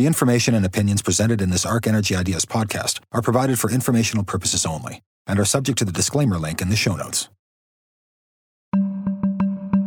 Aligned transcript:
The 0.00 0.06
information 0.06 0.54
and 0.54 0.64
opinions 0.64 1.02
presented 1.02 1.42
in 1.42 1.50
this 1.50 1.66
Arc 1.66 1.86
Energy 1.86 2.16
Ideas 2.16 2.46
podcast 2.46 3.00
are 3.12 3.20
provided 3.20 3.58
for 3.58 3.70
informational 3.70 4.24
purposes 4.24 4.64
only 4.64 5.02
and 5.26 5.38
are 5.38 5.44
subject 5.44 5.76
to 5.80 5.84
the 5.84 5.92
disclaimer 5.92 6.38
link 6.38 6.62
in 6.62 6.70
the 6.70 6.74
show 6.74 6.96
notes. 6.96 7.28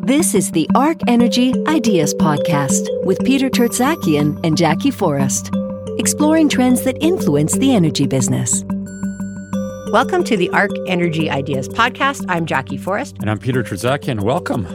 This 0.03 0.35
is 0.35 0.51
the 0.51 0.69
Arc 0.75 0.99
Energy 1.07 1.51
Ideas 1.65 2.13
Podcast 2.13 2.89
with 3.03 3.25
Peter 3.25 3.49
Tertzakian 3.49 4.39
and 4.45 4.55
Jackie 4.55 4.91
Forrest, 4.91 5.49
exploring 5.97 6.47
trends 6.47 6.83
that 6.83 7.01
influence 7.01 7.57
the 7.57 7.73
energy 7.73 8.05
business. 8.05 8.63
Welcome 9.91 10.23
to 10.25 10.37
the 10.37 10.51
Arc 10.53 10.73
Energy 10.87 11.31
Ideas 11.31 11.67
Podcast. 11.67 12.23
I'm 12.29 12.45
Jackie 12.45 12.77
Forrest. 12.77 13.17
And 13.19 13.31
I'm 13.31 13.39
Peter 13.39 13.63
Tertzakian. 13.63 14.21
Welcome. 14.21 14.67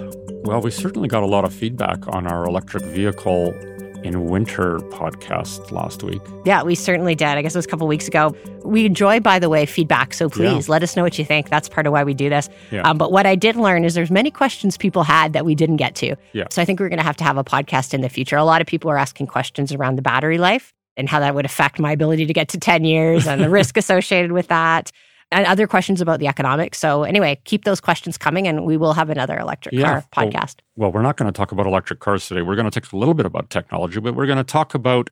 Well, 0.42 0.60
we 0.60 0.72
certainly 0.72 1.06
got 1.06 1.22
a 1.22 1.26
lot 1.26 1.44
of 1.44 1.54
feedback 1.54 2.08
on 2.08 2.26
our 2.26 2.44
electric 2.44 2.82
vehicle 2.82 3.54
in 4.04 4.26
winter 4.26 4.78
podcast 4.90 5.70
last 5.72 6.02
week. 6.02 6.20
Yeah, 6.44 6.62
we 6.62 6.74
certainly 6.74 7.14
did. 7.14 7.26
I 7.28 7.42
guess 7.42 7.54
it 7.54 7.58
was 7.58 7.64
a 7.66 7.68
couple 7.68 7.86
weeks 7.86 8.06
ago. 8.08 8.34
We 8.64 8.86
enjoy, 8.86 9.20
by 9.20 9.38
the 9.38 9.48
way, 9.48 9.66
feedback. 9.66 10.14
So 10.14 10.28
please 10.28 10.68
Yeah. 10.68 10.72
let 10.72 10.82
us 10.82 10.96
know 10.96 11.02
what 11.02 11.18
you 11.18 11.24
think. 11.24 11.48
That's 11.48 11.68
part 11.68 11.86
of 11.86 11.92
why 11.92 12.04
we 12.04 12.14
do 12.14 12.28
this. 12.28 12.48
Yeah. 12.70 12.82
Um, 12.82 12.98
but 12.98 13.10
what 13.12 13.26
I 13.26 13.34
did 13.34 13.56
learn 13.56 13.84
is 13.84 13.94
there's 13.94 14.10
many 14.10 14.30
questions 14.30 14.76
people 14.76 15.02
had 15.02 15.32
that 15.32 15.44
we 15.44 15.54
didn't 15.54 15.76
get 15.76 15.94
to. 15.96 16.16
Yeah. 16.32 16.44
So 16.50 16.62
I 16.62 16.64
think 16.64 16.80
we're 16.80 16.88
going 16.88 16.98
to 16.98 17.04
have 17.04 17.16
to 17.16 17.24
have 17.24 17.36
a 17.38 17.44
podcast 17.44 17.94
in 17.94 18.00
the 18.00 18.08
future. 18.08 18.36
A 18.36 18.44
lot 18.44 18.60
of 18.60 18.66
people 18.66 18.90
are 18.90 18.98
asking 18.98 19.26
questions 19.26 19.72
around 19.72 19.96
the 19.96 20.02
battery 20.02 20.38
life 20.38 20.72
and 20.96 21.08
how 21.08 21.20
that 21.20 21.34
would 21.34 21.44
affect 21.44 21.78
my 21.78 21.92
ability 21.92 22.26
to 22.26 22.32
get 22.32 22.48
to 22.48 22.58
10 22.58 22.84
years 22.84 23.26
and 23.26 23.40
the 23.42 23.48
risk 23.50 23.76
associated 23.76 24.32
with 24.32 24.48
that. 24.48 24.90
And 25.30 25.46
other 25.46 25.66
questions 25.66 26.00
about 26.00 26.20
the 26.20 26.26
economics. 26.26 26.78
So, 26.78 27.02
anyway, 27.02 27.38
keep 27.44 27.64
those 27.64 27.80
questions 27.80 28.16
coming, 28.16 28.48
and 28.48 28.64
we 28.64 28.78
will 28.78 28.94
have 28.94 29.10
another 29.10 29.38
electric 29.38 29.74
Yeah. 29.74 30.00
car 30.00 30.04
podcast. 30.26 30.56
Well, 30.74 30.90
we're 30.90 31.02
not 31.02 31.18
going 31.18 31.30
to 31.30 31.36
talk 31.36 31.52
about 31.52 31.66
electric 31.66 32.00
cars 32.00 32.26
today. 32.26 32.40
We're 32.40 32.56
going 32.56 32.70
to 32.70 32.80
talk 32.80 32.90
a 32.92 32.96
little 32.96 33.12
bit 33.12 33.26
about 33.26 33.50
technology, 33.50 34.00
but 34.00 34.14
we're 34.14 34.24
going 34.26 34.38
to 34.38 34.44
talk 34.44 34.72
about 34.74 35.10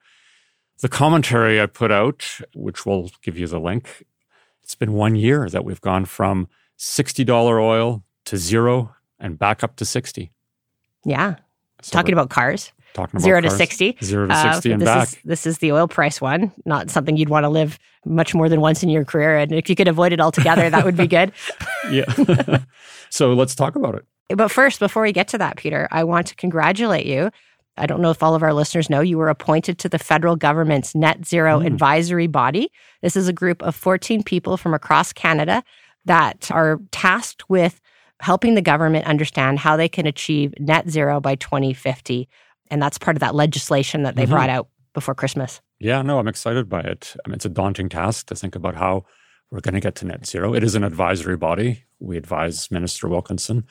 the 0.80 0.88
commentary 0.88 1.60
I 1.60 1.66
put 1.66 1.92
out, 1.92 2.26
which 2.54 2.86
we'll 2.86 3.10
give 3.22 3.36
you 3.36 3.46
the 3.46 3.60
link. 3.60 4.04
It's 4.62 4.74
been 4.74 4.94
one 4.94 5.16
year 5.16 5.50
that 5.50 5.64
we've 5.66 5.80
gone 5.82 6.06
from 6.06 6.48
$60 6.78 7.60
oil 7.60 8.02
to 8.24 8.36
zero 8.38 8.94
and 9.20 9.38
back 9.38 9.62
up 9.62 9.76
to 9.76 9.84
60. 9.84 10.32
Yeah. 11.04 11.36
So 11.82 11.92
Talking 11.92 12.14
about 12.14 12.30
cars. 12.30 12.72
Talking 12.96 13.18
about 13.18 13.24
zero 13.24 13.40
to 13.40 13.48
cars. 13.48 13.58
60. 13.58 13.96
Zero 14.02 14.26
to 14.26 14.34
Uh, 14.34 14.52
60 14.54 14.72
and 14.72 14.82
this 14.82 14.86
back. 14.86 15.08
Is, 15.08 15.18
this 15.24 15.46
is 15.46 15.58
the 15.58 15.70
oil 15.72 15.86
price 15.86 16.20
one, 16.20 16.50
not 16.64 16.90
something 16.90 17.16
you'd 17.16 17.28
want 17.28 17.44
to 17.44 17.48
live 17.48 17.78
much 18.04 18.34
more 18.34 18.48
than 18.48 18.60
once 18.60 18.82
in 18.82 18.88
your 18.88 19.04
career. 19.04 19.36
And 19.38 19.52
if 19.52 19.68
you 19.70 19.76
could 19.76 19.88
avoid 19.88 20.12
it 20.12 20.20
altogether, 20.20 20.68
that 20.70 20.84
would 20.84 20.96
be 20.96 21.06
good. 21.06 21.32
yeah. 21.90 22.04
so 23.10 23.32
let's 23.34 23.54
talk 23.54 23.76
about 23.76 23.94
it. 23.94 24.04
But 24.36 24.50
first, 24.50 24.80
before 24.80 25.02
we 25.02 25.12
get 25.12 25.28
to 25.28 25.38
that, 25.38 25.56
Peter, 25.56 25.86
I 25.92 26.02
want 26.04 26.26
to 26.28 26.34
congratulate 26.34 27.06
you. 27.06 27.30
I 27.78 27.86
don't 27.86 28.00
know 28.00 28.10
if 28.10 28.22
all 28.22 28.34
of 28.34 28.42
our 28.42 28.54
listeners 28.54 28.88
know 28.88 29.00
you 29.00 29.18
were 29.18 29.28
appointed 29.28 29.78
to 29.80 29.88
the 29.88 29.98
federal 29.98 30.34
government's 30.34 30.94
net 30.94 31.26
zero 31.26 31.60
Mm. 31.60 31.66
advisory 31.66 32.26
body. 32.26 32.70
This 33.02 33.16
is 33.16 33.28
a 33.28 33.32
group 33.32 33.62
of 33.62 33.74
14 33.76 34.22
people 34.22 34.56
from 34.56 34.72
across 34.74 35.12
Canada 35.12 35.62
that 36.06 36.50
are 36.50 36.80
tasked 36.90 37.48
with 37.50 37.80
helping 38.20 38.54
the 38.54 38.62
government 38.62 39.04
understand 39.06 39.58
how 39.58 39.76
they 39.76 39.88
can 39.90 40.06
achieve 40.06 40.54
net 40.58 40.88
zero 40.88 41.20
by 41.20 41.34
2050. 41.34 42.28
And 42.70 42.82
that's 42.82 42.98
part 42.98 43.16
of 43.16 43.20
that 43.20 43.34
legislation 43.34 44.02
that 44.02 44.16
they 44.16 44.26
Mhm. 44.26 44.30
brought 44.30 44.50
out 44.50 44.68
before 44.94 45.14
Christmas. 45.14 45.60
Yeah, 45.78 46.02
no, 46.02 46.18
I'm 46.18 46.28
excited 46.28 46.68
by 46.68 46.80
it. 46.80 47.14
I 47.24 47.28
mean, 47.28 47.34
it's 47.36 47.44
a 47.44 47.50
daunting 47.50 47.88
task 47.88 48.26
to 48.28 48.34
think 48.34 48.56
about 48.56 48.76
how 48.76 49.04
we're 49.50 49.60
going 49.60 49.74
to 49.74 49.80
get 49.80 49.94
to 49.96 50.06
net 50.06 50.26
zero. 50.26 50.54
It 50.54 50.64
is 50.64 50.74
an 50.74 50.82
advisory 50.84 51.36
body. 51.36 51.84
We 52.00 52.16
advise 52.16 52.70
Minister 52.70 53.06
Wilkinson 53.08 53.64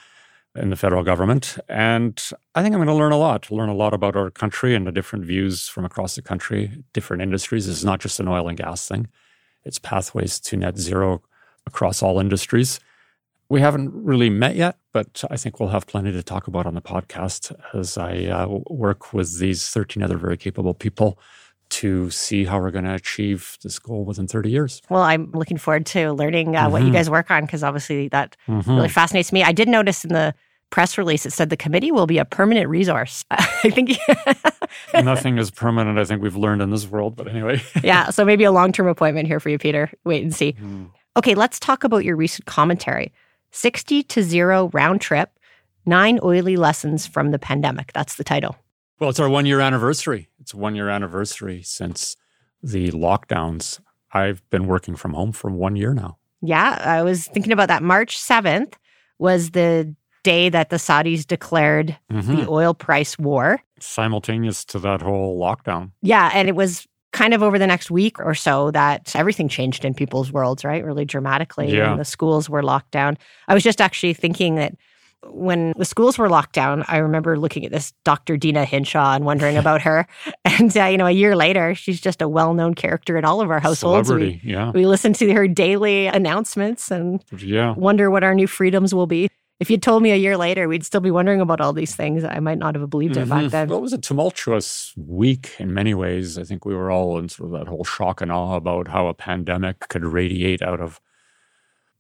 in 0.55 0.69
the 0.69 0.77
federal 0.77 1.03
government. 1.03 1.57
And 1.67 2.21
I 2.53 2.61
think 2.61 2.73
I'm 2.73 2.79
going 2.79 2.88
to 2.88 2.93
learn 2.93 3.11
a 3.11 3.17
lot, 3.17 3.51
learn 3.51 3.67
a 3.69 3.73
lot 3.73 3.93
about 3.93 4.16
our 4.16 4.31
country 4.31 4.73
and 4.73 4.88
the 4.88 4.91
different 4.91 5.25
views 5.25 5.67
from 5.67 5.83
across 5.83 6.16
the 6.16 6.21
country, 6.21 6.83
different 6.93 7.21
industries. 7.21 7.67
It's 7.67 7.83
not 7.83 7.99
just 7.99 8.19
an 8.21 8.27
oil 8.29 8.47
and 8.47 8.57
gas 8.57 8.88
thing, 8.88 9.07
it's 9.66 9.79
pathways 9.79 10.39
to 10.41 10.55
net 10.55 10.77
zero 10.77 11.21
across 11.67 12.01
all 12.01 12.19
industries. 12.19 12.79
We 13.49 13.61
haven't 13.61 13.91
really 13.93 14.29
met 14.29 14.56
yet, 14.56 14.78
but 14.91 15.23
I 15.29 15.38
think 15.38 15.59
we'll 15.59 15.69
have 15.69 15.85
plenty 15.85 16.11
to 16.11 16.23
talk 16.23 16.47
about 16.47 16.66
on 16.66 16.73
the 16.73 16.81
podcast 16.81 17.53
as 17.75 17.97
I 17.97 18.25
uh, 18.25 18.47
work 18.69 19.13
with 19.13 19.38
these 19.39 19.69
13 19.69 20.01
other 20.01 20.17
very 20.17 20.35
capable 20.38 20.73
people 20.73 21.19
to 21.69 22.09
see 22.09 22.45
how 22.45 22.59
we're 22.59 22.72
going 22.72 22.85
to 22.85 22.94
achieve 22.95 23.57
this 23.63 23.78
goal 23.79 24.03
within 24.06 24.28
30 24.28 24.50
years. 24.50 24.81
Well, 24.89 25.01
I'm 25.03 25.31
looking 25.31 25.57
forward 25.57 25.85
to 25.88 26.11
learning 26.13 26.56
uh, 26.56 26.69
what 26.69 26.81
you 26.83 26.89
Mhm. 26.89 26.94
guys 26.94 27.09
work 27.09 27.29
on 27.31 27.45
because 27.45 27.63
obviously 27.63 28.07
that 28.09 28.35
Mhm. 28.47 28.67
really 28.67 28.89
fascinates 28.89 29.31
me. 29.31 29.44
I 29.44 29.51
did 29.51 29.67
notice 29.67 30.03
in 30.06 30.13
the 30.13 30.33
press 30.72 30.97
release 30.97 31.25
it 31.25 31.31
said 31.33 31.50
the 31.50 31.57
committee 31.57 31.91
will 31.91 32.07
be 32.07 32.17
a 32.17 32.25
permanent 32.25 32.67
resource. 32.67 33.23
I 33.31 33.69
think, 33.69 33.91
Nothing 34.94 35.38
is 35.38 35.51
permanent, 35.51 35.97
I 36.00 36.06
think 36.06 36.22
we've 36.22 36.35
learned 36.35 36.62
in 36.62 36.69
this 36.72 36.88
world. 36.88 37.16
But 37.16 37.27
anyway. 37.27 37.62
yeah. 37.83 38.09
So 38.09 38.25
maybe 38.25 38.44
a 38.44 38.51
long 38.51 38.72
term 38.72 38.88
appointment 38.88 39.27
here 39.27 39.39
for 39.39 39.50
you, 39.50 39.57
Peter. 39.57 39.91
Wait 40.03 40.23
and 40.23 40.33
see. 40.33 40.53
Mm. 40.53 40.89
Okay, 41.17 41.33
let's 41.35 41.59
talk 41.59 41.83
about 41.83 42.03
your 42.06 42.16
recent 42.16 42.45
commentary 42.45 43.13
60 43.59 44.03
to 44.03 44.21
zero 44.21 44.69
round 44.73 44.99
trip, 45.01 45.31
nine 45.85 46.19
oily 46.23 46.57
lessons 46.57 47.07
from 47.07 47.31
the 47.31 47.39
pandemic. 47.39 47.91
That's 47.93 48.16
the 48.16 48.23
title. 48.23 48.57
Well, 48.99 49.09
it's 49.09 49.19
our 49.19 49.29
one 49.29 49.45
year 49.45 49.59
anniversary. 49.61 50.29
It's 50.39 50.53
a 50.53 50.57
one 50.57 50.75
year 50.75 50.89
anniversary 50.89 51.61
since 51.63 52.17
the 52.61 52.91
lockdowns. 52.91 53.79
I've 54.13 54.47
been 54.49 54.67
working 54.67 54.95
from 54.95 55.13
home 55.13 55.31
for 55.31 55.49
one 55.49 55.75
year 55.75 55.94
now. 55.94 56.17
Yeah, 56.41 56.77
I 56.83 57.01
was 57.03 57.27
thinking 57.27 57.51
about 57.53 57.67
that. 57.69 57.81
March 57.81 58.17
7th 58.17 58.73
was 59.19 59.51
the 59.51 59.95
day 60.23 60.49
that 60.49 60.69
the 60.69 60.77
Saudis 60.77 61.25
declared 61.25 61.97
Mhm. 62.11 62.25
the 62.45 62.49
oil 62.49 62.73
price 62.73 63.17
war. 63.17 63.61
Simultaneous 63.79 64.65
to 64.65 64.79
that 64.79 65.01
whole 65.01 65.39
lockdown. 65.39 65.91
Yeah, 66.01 66.29
and 66.33 66.47
it 66.47 66.55
was 66.55 66.88
kind 67.15 67.33
of 67.33 67.41
over 67.41 67.57
the 67.57 67.65
next 67.67 67.89
week 67.89 68.19
or 68.19 68.35
so 68.35 68.71
that 68.71 69.15
everything 69.15 69.47
changed 69.47 69.85
in 69.85 69.93
people's 69.93 70.31
worlds, 70.31 70.63
right? 70.65 70.83
Really 70.83 71.05
dramatically. 71.05 71.73
Yeah. 71.75 71.91
And 71.91 71.99
the 71.99 72.05
schools 72.05 72.49
were 72.49 72.61
locked 72.61 72.91
down. 72.91 73.17
I 73.47 73.53
was 73.53 73.63
just 73.63 73.79
actually 73.79 74.13
thinking 74.13 74.55
that 74.55 74.73
when 75.27 75.73
the 75.77 75.85
schools 75.85 76.17
were 76.19 76.29
locked 76.29 76.53
down, 76.53 76.83
I 76.87 76.97
remember 76.97 77.39
looking 77.39 77.65
at 77.65 77.71
this 77.71 77.93
Dr. 78.03 78.37
Deena 78.37 78.63
Hinshaw 78.65 79.15
and 79.15 79.25
wondering 79.25 79.57
about 79.57 79.81
her. 79.81 80.05
And, 80.57 80.75
uh, 80.77 80.85
you 80.85 80.97
know, 80.97 81.07
a 81.07 81.11
year 81.11 81.35
later, 81.35 81.73
she's 81.75 81.99
just 81.99 82.21
a 82.21 82.29
well 82.29 82.53
known 82.53 82.75
character 82.75 83.17
in 83.17 83.25
all 83.25 83.41
of 83.41 83.49
our 83.49 83.59
households. 83.59 84.07
Celebrity. 84.07 84.39
yeah. 84.43 84.71
We, 84.71 84.81
we 84.81 84.85
listen 84.87 85.11
to 85.13 85.33
her 85.33 85.47
daily 85.47 86.07
announcements 86.07 86.91
and 86.91 87.23
Yeah. 87.37 87.73
wonder 87.75 88.09
what 88.11 88.23
our 88.23 88.33
new 88.35 88.47
freedoms 88.47 88.93
will 88.93 89.07
be. 89.07 89.29
If 89.59 89.69
you'd 89.69 89.81
told 89.81 90.03
me 90.03 90.11
a 90.11 90.17
year 90.17 90.35
later, 90.35 90.67
we'd 90.67 90.83
still 90.83 90.99
be 90.99 91.11
wondering 91.11 91.39
about 91.39 91.61
all 91.61 91.71
these 91.71 91.95
things. 91.95 92.25
I 92.25 92.39
might 92.39 92.57
not 92.57 92.75
have 92.75 92.89
believed 92.89 93.16
it 93.16 93.29
back 93.29 93.45
Mhm. 93.45 93.51
then. 93.51 93.69
Well, 93.69 93.77
it 93.79 93.83
was 93.83 93.93
a 93.93 93.97
tumultuous 93.97 94.93
week 94.97 95.55
in 95.59 95.73
many 95.73 95.93
ways. 95.93 96.38
I 96.38 96.43
think 96.43 96.66
we 96.66 96.75
were 96.75 96.91
all 96.91 97.17
in 97.17 97.29
sort 97.29 97.53
of 97.53 97.59
that 97.59 97.67
whole 97.69 97.85
shock 97.85 98.19
and 98.19 98.31
awe 98.31 98.55
about 98.55 98.89
how 98.89 99.07
a 99.07 99.13
pandemic 99.13 99.88
could 99.88 100.03
radiate 100.03 100.61
out 100.61 100.81
of 100.81 100.99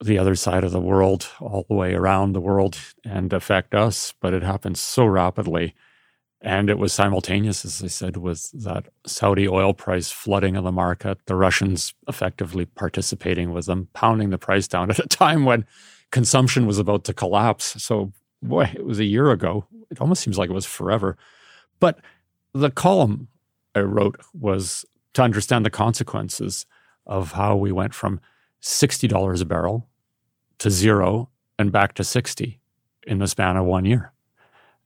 the 0.03 0.17
other 0.17 0.35
side 0.35 0.65
of 0.65 0.71
the 0.73 0.81
world, 0.81 1.29
all 1.39 1.65
the 1.69 1.75
way 1.75 1.93
around 1.93 2.33
the 2.33 2.41
world, 2.41 2.77
and 3.05 3.31
affect 3.31 3.73
us. 3.73 4.13
But 4.19 4.33
it 4.33 4.43
happened 4.43 4.77
so 4.77 5.05
rapidly. 5.05 5.73
And 6.41 6.69
it 6.69 6.77
was 6.77 6.91
simultaneous, 6.93 7.63
as 7.63 7.81
I 7.81 7.87
said, 7.87 8.17
with 8.17 8.51
that 8.51 8.89
Saudi 9.07 9.47
oil 9.47 9.73
price 9.73 10.11
flooding 10.11 10.57
of 10.57 10.65
the 10.65 10.71
market, 10.73 11.17
the 11.25 11.35
Russians 11.35 11.93
effectively 12.09 12.65
participating 12.65 13.51
with 13.51 13.65
them, 13.65 13.87
pounding 13.93 14.29
the 14.29 14.37
price 14.37 14.67
down 14.67 14.89
at 14.91 14.99
a 14.99 15.07
time 15.07 15.45
when 15.45 15.65
consumption 16.15 16.65
was 16.65 16.79
about 16.79 17.03
to 17.03 17.13
collapse. 17.13 17.83
So, 17.83 18.13
boy, 18.41 18.71
it 18.73 18.85
was 18.85 18.99
a 18.99 19.03
year 19.03 19.31
ago. 19.31 19.65
It 19.91 19.99
almost 19.99 20.23
seems 20.23 20.37
like 20.37 20.49
it 20.49 20.53
was 20.53 20.65
forever. 20.65 21.17
But 21.81 21.99
the 22.53 22.71
column 22.71 23.27
I 23.75 23.81
wrote 23.81 24.15
was 24.33 24.85
to 25.15 25.21
understand 25.21 25.65
the 25.65 25.69
consequences 25.69 26.65
of 27.05 27.33
how 27.33 27.57
we 27.57 27.73
went 27.73 27.93
from 27.93 28.21
$60 28.61 29.41
a 29.41 29.45
barrel 29.45 29.89
to 30.59 30.69
zero 30.69 31.29
and 31.59 31.73
back 31.73 31.95
to 31.95 32.03
60 32.05 32.61
in 33.05 33.19
the 33.19 33.27
span 33.27 33.57
of 33.57 33.65
one 33.65 33.83
year. 33.83 34.13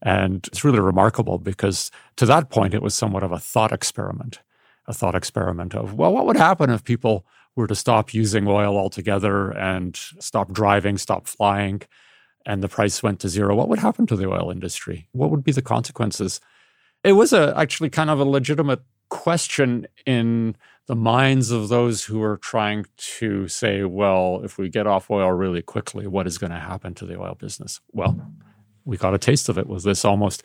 And 0.01 0.47
it's 0.47 0.63
really 0.63 0.79
remarkable 0.79 1.37
because 1.37 1.91
to 2.15 2.25
that 2.25 2.49
point, 2.49 2.73
it 2.73 2.81
was 2.81 2.95
somewhat 2.95 3.21
of 3.21 3.31
a 3.31 3.39
thought 3.39 3.71
experiment, 3.71 4.39
a 4.87 4.95
thought 4.95 5.13
experiment 5.13 5.75
of, 5.75 5.93
well, 5.93 6.11
what 6.11 6.25
would 6.25 6.37
happen 6.37 6.71
if 6.71 6.83
people 6.83 7.23
were 7.59 7.67
to 7.67 7.75
stop 7.75 8.13
using 8.13 8.47
oil 8.47 8.77
altogether 8.77 9.51
and 9.51 9.95
stop 10.19 10.51
driving, 10.51 10.97
stop 10.97 11.27
flying, 11.27 11.81
and 12.45 12.63
the 12.63 12.67
price 12.67 13.03
went 13.03 13.19
to 13.19 13.29
zero? 13.29 13.55
What 13.55 13.69
would 13.69 13.79
happen 13.79 14.07
to 14.07 14.15
the 14.15 14.29
oil 14.29 14.49
industry? 14.49 15.07
What 15.11 15.29
would 15.29 15.43
be 15.43 15.51
the 15.51 15.61
consequences? 15.61 16.39
It 17.03 17.13
was 17.13 17.33
a, 17.33 17.53
actually 17.55 17.89
kind 17.89 18.09
of 18.09 18.19
a 18.19 18.25
legitimate 18.25 18.81
question 19.09 19.87
in 20.05 20.55
the 20.87 20.95
minds 20.95 21.51
of 21.51 21.69
those 21.69 22.05
who 22.05 22.21
are 22.23 22.37
trying 22.37 22.85
to 22.97 23.47
say, 23.47 23.83
well, 23.83 24.41
if 24.43 24.57
we 24.57 24.69
get 24.69 24.87
off 24.87 25.11
oil 25.11 25.31
really 25.31 25.61
quickly, 25.61 26.07
what 26.07 26.27
is 26.27 26.37
going 26.37 26.51
to 26.51 26.59
happen 26.59 26.93
to 26.95 27.05
the 27.05 27.19
oil 27.19 27.35
business? 27.35 27.79
Well, 27.91 28.19
we 28.85 28.97
got 28.97 29.13
a 29.13 29.19
taste 29.19 29.49
of 29.49 29.57
it 29.57 29.67
with 29.67 29.83
this 29.83 30.03
almost 30.03 30.43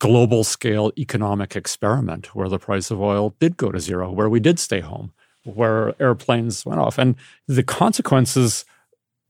global 0.00 0.42
scale 0.42 0.90
economic 0.98 1.54
experiment 1.54 2.34
where 2.34 2.48
the 2.48 2.58
price 2.58 2.90
of 2.90 3.00
oil 3.00 3.36
did 3.38 3.56
go 3.56 3.70
to 3.70 3.78
zero, 3.78 4.10
where 4.10 4.28
we 4.28 4.40
did 4.40 4.58
stay 4.58 4.80
home, 4.80 5.12
where 5.44 5.94
airplanes 6.00 6.64
went 6.66 6.80
off. 6.80 6.98
And 6.98 7.16
the 7.46 7.62
consequences 7.62 8.64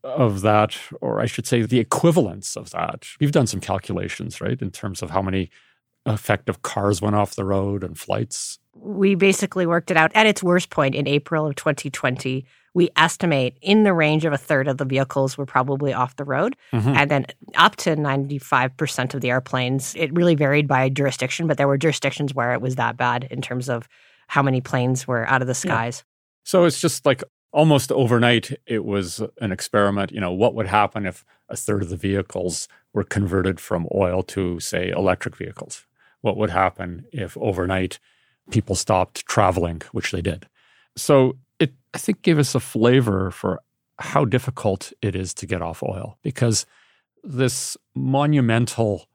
of 0.03 0.41
that, 0.41 0.77
or 1.01 1.21
I 1.21 1.27
should 1.27 1.47
say, 1.47 1.62
the 1.62 1.79
equivalence 1.79 2.57
of 2.57 2.71
that, 2.71 3.07
we've 3.21 3.33
done 3.33 3.47
some 3.47 3.61
calculations, 3.61 4.41
right, 4.41 4.61
in 4.61 4.71
terms 4.71 5.03
of 5.03 5.11
how 5.11 5.23
many 5.23 5.51
effective 6.07 6.62
cars 6.62 7.03
went 7.03 7.15
off 7.15 7.35
the 7.35 7.45
road 7.45 7.85
and 7.85 7.99
flights. 7.99 8.59
We 8.75 9.15
basically 9.15 9.67
worked 9.67 9.91
it 9.91 9.97
out 9.97 10.11
at 10.15 10.27
its 10.27 10.43
worst 10.43 10.71
point 10.71 10.95
in 10.95 11.07
April 11.07 11.47
of 11.47 11.55
2020. 11.57 12.47
We 12.73 12.89
estimate 12.97 13.59
in 13.61 13.83
the 13.83 13.93
range 13.93 14.25
of 14.25 14.33
a 14.33 14.39
third 14.39 14.69
of 14.69 14.79
the 14.79 14.85
vehicles 14.85 15.37
were 15.37 15.45
probably 15.45 15.93
off 15.93 16.17
the 16.17 16.25
road. 16.25 16.57
Mhm. 16.73 16.97
And 16.97 17.11
then 17.11 17.27
up 17.57 17.77
to 17.77 17.97
95% 17.97 19.12
of 19.12 19.21
the 19.21 19.31
airplanes. 19.31 19.95
It 19.97 20.15
really 20.15 20.37
varied 20.37 20.67
by 20.69 20.89
jurisdiction, 20.89 21.47
but 21.47 21.59
there 21.59 21.69
were 21.69 21.77
jurisdictions 21.77 22.33
where 22.33 22.55
it 22.55 22.62
was 22.62 22.77
that 22.77 22.97
bad 22.97 23.25
in 23.31 23.43
terms 23.43 23.69
of 23.69 23.89
how 24.31 24.44
many 24.44 24.61
planes 24.61 25.09
were 25.09 25.29
out 25.29 25.43
of 25.43 25.49
the 25.49 25.55
skies. 25.55 26.05
So 26.44 26.65
it's 26.65 26.81
just 26.81 27.05
like 27.05 27.25
almost 27.53 27.91
overnight, 27.91 28.53
it 28.65 28.85
was 28.85 29.21
an 29.41 29.50
experiment. 29.50 30.12
You 30.12 30.21
know, 30.21 30.31
what 30.31 30.55
would 30.55 30.69
happen 30.69 31.05
if 31.05 31.25
a 31.49 31.56
third 31.56 31.82
of 31.82 31.88
the 31.88 31.97
vehicles 31.97 32.69
were 32.93 33.03
converted 33.03 33.59
from 33.59 33.88
oil 33.93 34.23
to, 34.23 34.61
say, 34.61 34.91
electric 34.91 35.35
vehicles? 35.35 35.85
What 36.21 36.37
would 36.37 36.50
happen 36.50 37.06
if 37.12 37.37
overnight 37.38 37.99
people 38.53 38.77
stopped 38.77 39.27
traveling, 39.27 39.82
which 39.91 40.12
they 40.12 40.23
did? 40.23 40.47
So 40.97 41.37
it, 41.59 41.73
I 41.93 41.99
think, 41.99 42.23
gave 42.23 42.38
us 42.38 42.55
a 42.55 42.61
flavor 42.61 43.33
for 43.33 43.61
how 43.99 44.25
difficult 44.25 44.93
it 45.03 45.17
is 45.17 45.35
to 45.35 45.47
get 45.47 45.61
off 45.61 45.83
oil 45.83 46.19
because 46.23 46.67
this 47.25 47.76
monumental 47.97 49.09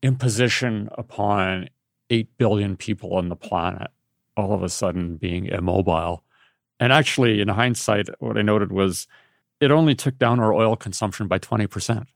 imposition 0.00 0.88
upon 0.92 1.70
8 2.08 2.28
billion 2.38 2.76
people 2.76 3.14
on 3.14 3.30
the 3.30 3.36
planet 3.36 3.90
all 4.36 4.52
of 4.52 4.62
a 4.62 4.68
sudden 4.68 5.16
being 5.16 5.46
immobile. 5.46 6.22
And 6.80 6.92
actually, 6.92 7.40
in 7.40 7.48
hindsight, 7.48 8.08
what 8.20 8.36
I 8.36 8.42
noted 8.42 8.72
was 8.72 9.06
it 9.60 9.70
only 9.70 9.94
took 9.94 10.18
down 10.18 10.40
our 10.40 10.52
oil 10.52 10.76
consumption 10.76 11.28
by 11.28 11.38
20%. 11.38 12.06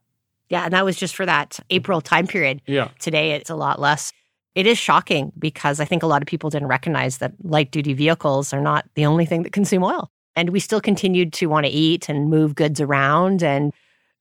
Yeah, 0.50 0.64
and 0.64 0.72
that 0.72 0.84
was 0.84 0.96
just 0.96 1.14
for 1.14 1.26
that 1.26 1.60
April 1.70 2.00
time 2.00 2.26
period. 2.26 2.62
Yeah. 2.66 2.88
Today, 2.98 3.32
it's 3.32 3.50
a 3.50 3.54
lot 3.54 3.80
less. 3.80 4.12
It 4.54 4.66
is 4.66 4.78
shocking 4.78 5.32
because 5.38 5.78
I 5.78 5.84
think 5.84 6.02
a 6.02 6.06
lot 6.06 6.22
of 6.22 6.26
people 6.26 6.50
didn't 6.50 6.68
recognize 6.68 7.18
that 7.18 7.32
light 7.44 7.70
duty 7.70 7.92
vehicles 7.92 8.52
are 8.52 8.60
not 8.60 8.86
the 8.94 9.06
only 9.06 9.26
thing 9.26 9.42
that 9.42 9.52
consume 9.52 9.84
oil. 9.84 10.10
And 10.34 10.50
we 10.50 10.60
still 10.60 10.80
continued 10.80 11.32
to 11.34 11.46
want 11.46 11.66
to 11.66 11.72
eat 11.72 12.08
and 12.08 12.30
move 12.30 12.54
goods 12.54 12.80
around 12.80 13.42
and 13.42 13.72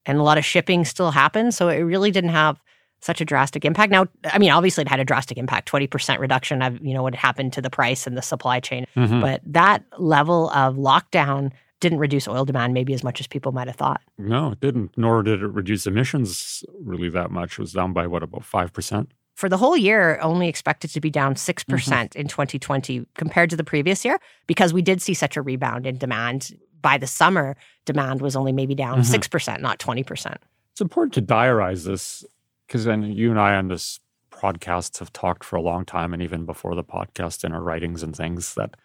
and 0.06 0.18
a 0.18 0.22
lot 0.22 0.38
of 0.38 0.44
shipping 0.44 0.84
still 0.84 1.10
happened. 1.10 1.54
So 1.54 1.68
it 1.68 1.80
really 1.80 2.10
didn't 2.10 2.30
have 2.30 2.60
such 3.00 3.20
a 3.20 3.24
drastic 3.24 3.64
impact. 3.64 3.92
Now, 3.92 4.06
I 4.32 4.38
mean, 4.38 4.50
obviously 4.50 4.82
it 4.82 4.88
had 4.88 5.00
a 5.00 5.04
drastic 5.04 5.38
impact, 5.38 5.70
20% 5.70 6.18
reduction 6.18 6.62
of, 6.62 6.80
you 6.84 6.94
know, 6.94 7.02
what 7.02 7.14
happened 7.14 7.52
to 7.54 7.62
the 7.62 7.70
price 7.70 8.06
and 8.06 8.16
the 8.16 8.22
supply 8.22 8.60
chain. 8.60 8.86
Mhm. 8.96 9.20
But 9.20 9.40
that 9.46 9.84
level 9.98 10.50
of 10.50 10.76
lockdown 10.76 11.52
didn't 11.80 11.98
reduce 11.98 12.26
oil 12.26 12.44
demand 12.44 12.74
maybe 12.74 12.92
as 12.92 13.04
much 13.04 13.20
as 13.20 13.28
people 13.28 13.52
might 13.52 13.68
have 13.68 13.76
thought. 13.76 14.00
No, 14.18 14.50
it 14.52 14.60
didn't, 14.60 14.90
nor 14.96 15.22
did 15.22 15.42
it 15.42 15.46
reduce 15.46 15.86
emissions 15.86 16.64
really 16.82 17.08
that 17.10 17.30
much. 17.30 17.52
It 17.52 17.58
was 17.60 17.72
down 17.72 17.92
by 17.92 18.06
what, 18.08 18.24
about 18.24 18.42
5%? 18.42 19.06
For 19.36 19.48
the 19.48 19.56
whole 19.56 19.76
year, 19.76 20.18
only 20.20 20.48
expected 20.48 20.90
to 20.90 21.00
be 21.00 21.10
down 21.10 21.36
6% 21.36 22.16
in 22.16 22.26
2020 22.26 23.06
compared 23.14 23.50
to 23.50 23.56
the 23.56 23.62
previous 23.62 24.04
year 24.04 24.18
because 24.48 24.72
we 24.72 24.82
did 24.82 25.00
see 25.00 25.14
such 25.14 25.36
a 25.36 25.42
rebound 25.42 25.86
in 25.86 25.96
demand. 25.98 26.50
By 26.82 26.98
the 26.98 27.06
summer, 27.06 27.56
demand 27.86 28.20
was 28.20 28.34
only 28.34 28.52
maybe 28.52 28.74
down 28.74 29.00
Mhm. 29.00 29.04
6%, 29.04 29.62
not 29.62 29.78
20%. 29.78 30.38
It's 30.72 30.80
important 30.80 31.14
to 31.14 31.22
diarize 31.22 31.84
this 31.86 32.24
because 32.68 32.84
then 32.84 33.02
you 33.02 33.30
and 33.30 33.40
I 33.40 33.56
on 33.56 33.68
this 33.68 33.98
podcast 34.30 34.98
have 34.98 35.12
talked 35.12 35.42
for 35.42 35.56
a 35.56 35.62
long 35.62 35.86
time, 35.86 36.12
and 36.12 36.22
even 36.22 36.44
before 36.44 36.74
the 36.74 36.84
podcast 36.84 37.42
in 37.42 37.52
our 37.52 37.62
writings 37.62 38.02
and 38.02 38.14
things, 38.14 38.54
that 38.54 38.76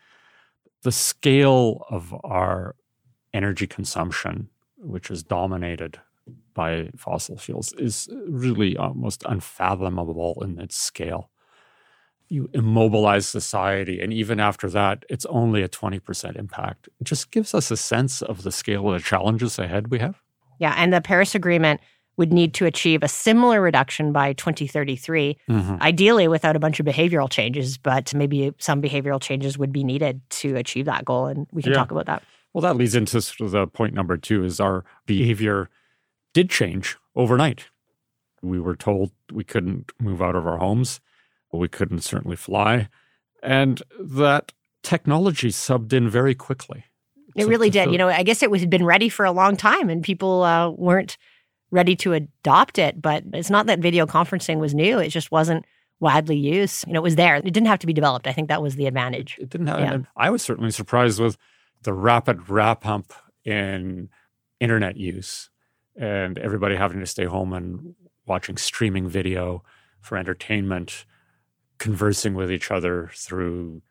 the 0.83 0.91
scale 0.91 1.85
of 1.89 2.15
our 2.23 2.75
energy 3.33 3.67
consumption, 3.67 4.47
which 4.77 5.11
is 5.11 5.21
dominated 5.21 5.99
by 6.53 6.89
fossil 6.95 7.37
fuels, 7.37 7.73
is 7.73 8.07
really 8.27 8.77
almost 8.77 9.23
unfathomable 9.27 10.41
in 10.41 10.59
its 10.59 10.77
scale. 10.77 11.29
You 12.29 12.49
immobilize 12.53 13.27
society, 13.27 13.99
and 13.99 14.13
even 14.13 14.39
after 14.39 14.69
that, 14.69 15.03
it's 15.09 15.25
only 15.25 15.61
a 15.61 15.67
20% 15.67 16.37
impact. 16.37 16.87
It 17.01 17.03
just 17.03 17.31
gives 17.31 17.53
us 17.53 17.69
a 17.69 17.77
sense 17.77 18.21
of 18.21 18.43
the 18.43 18.51
scale 18.51 18.87
of 18.87 18.93
the 18.93 19.05
challenges 19.05 19.59
ahead 19.59 19.89
we 19.89 19.99
have. 19.99 20.21
Yeah. 20.57 20.73
And 20.77 20.93
the 20.93 21.01
Paris 21.01 21.35
Agreement 21.35 21.81
would 22.17 22.31
need 22.31 22.53
to 22.55 22.65
achieve 22.65 23.01
a 23.03 23.07
similar 23.07 23.59
reduction 23.61 24.11
by 24.11 24.33
2033, 24.33 25.37
ideally 25.81 26.27
without 26.27 26.55
a 26.55 26.59
bunch 26.59 26.79
of 26.79 26.85
behavioral 26.85 27.29
changes, 27.29 27.77
but 27.77 28.13
maybe 28.13 28.53
some 28.59 28.81
behavioral 28.81 29.21
changes 29.21 29.57
would 29.57 29.71
be 29.71 29.83
needed 29.83 30.21
to 30.29 30.55
achieve 30.55 30.85
that 30.85 31.05
goal. 31.05 31.25
And 31.27 31.47
we 31.51 31.61
can 31.63 31.71
Yeah. 31.71 31.77
talk 31.79 31.91
about 31.91 32.05
that. 32.05 32.23
Well, 32.53 32.61
that 32.61 32.75
leads 32.75 32.93
into 32.95 33.19
sort 33.21 33.41
of 33.47 33.51
the 33.51 33.65
point 33.67 33.95
number 33.95 34.15
two 34.17 34.43
is 34.43 34.59
our 34.59 34.83
behavior 35.07 35.69
did 36.33 36.49
change 36.51 36.97
overnight. 37.15 37.65
We 38.43 38.59
were 38.59 38.75
told 38.75 39.11
we 39.31 39.43
couldn't 39.43 39.91
move 39.99 40.21
out 40.21 40.35
of 40.35 40.45
our 40.45 40.57
homes. 40.57 40.99
We 41.51 41.67
couldn't 41.67 41.99
certainly 42.01 42.35
fly. 42.35 42.89
And 43.41 43.81
that 43.99 44.51
technology 44.83 45.49
subbed 45.49 45.93
in 45.93 46.09
very 46.09 46.35
quickly. 46.35 46.83
It 47.35 47.43
So- 47.43 47.49
really 47.49 47.69
did. 47.71 47.85
so- 47.85 47.91
You 47.91 47.97
know, 47.97 48.09
I 48.09 48.21
guess 48.23 48.43
it 48.43 48.51
was 48.51 48.61
had 48.61 48.69
been 48.69 48.85
ready 48.85 49.09
for 49.09 49.25
a 49.25 49.31
long 49.31 49.55
time 49.55 49.89
and 49.89 50.03
people 50.03 50.43
uh, 50.43 50.69
weren't 50.69 51.17
ready 51.73 51.95
to 51.97 52.13
adopt 52.13 52.77
it. 52.77 53.01
But 53.01 53.23
it's 53.33 53.49
not 53.49 53.65
that 53.65 53.79
video 53.79 54.05
conferencing 54.05 54.59
was 54.59 54.73
new, 54.73 54.99
it 54.99 55.09
just 55.09 55.31
wasn't 55.31 55.65
widely 55.99 56.37
used. 56.37 56.85
You 56.87 56.93
know, 56.93 56.99
it 56.99 57.03
was 57.03 57.15
there. 57.15 57.35
It 57.37 57.43
didn't 57.43 57.65
have 57.65 57.79
to 57.79 57.87
be 57.87 57.93
developed. 57.93 58.27
I 58.27 58.33
think 58.33 58.47
that 58.49 58.61
was 58.61 58.75
the 58.75 58.85
advantage. 58.85 59.37
It 59.39 59.49
didn't 59.49 59.67
have. 59.67 59.79
Yeah. 59.79 59.93
and 59.93 60.07
I 60.15 60.29
was 60.29 60.41
certainly 60.41 60.71
surprised 60.71 61.19
with 61.19 61.37
the 61.81 61.93
rapid 61.93 62.49
ramp 62.49 62.85
up 62.85 63.11
in 63.43 64.09
internet 64.59 64.95
use 64.97 65.49
and 65.99 66.37
everybody 66.37 66.75
having 66.75 66.99
to 66.99 67.05
stay 67.05 67.25
home 67.25 67.53
and 67.53 67.95
watching 68.25 68.57
streaming 68.57 69.07
video 69.07 69.63
for 69.99 70.17
entertainment, 70.17 71.05
conversing 71.77 72.33
with 72.33 72.51
each 72.51 72.71
other 72.71 73.09
through 73.13 73.81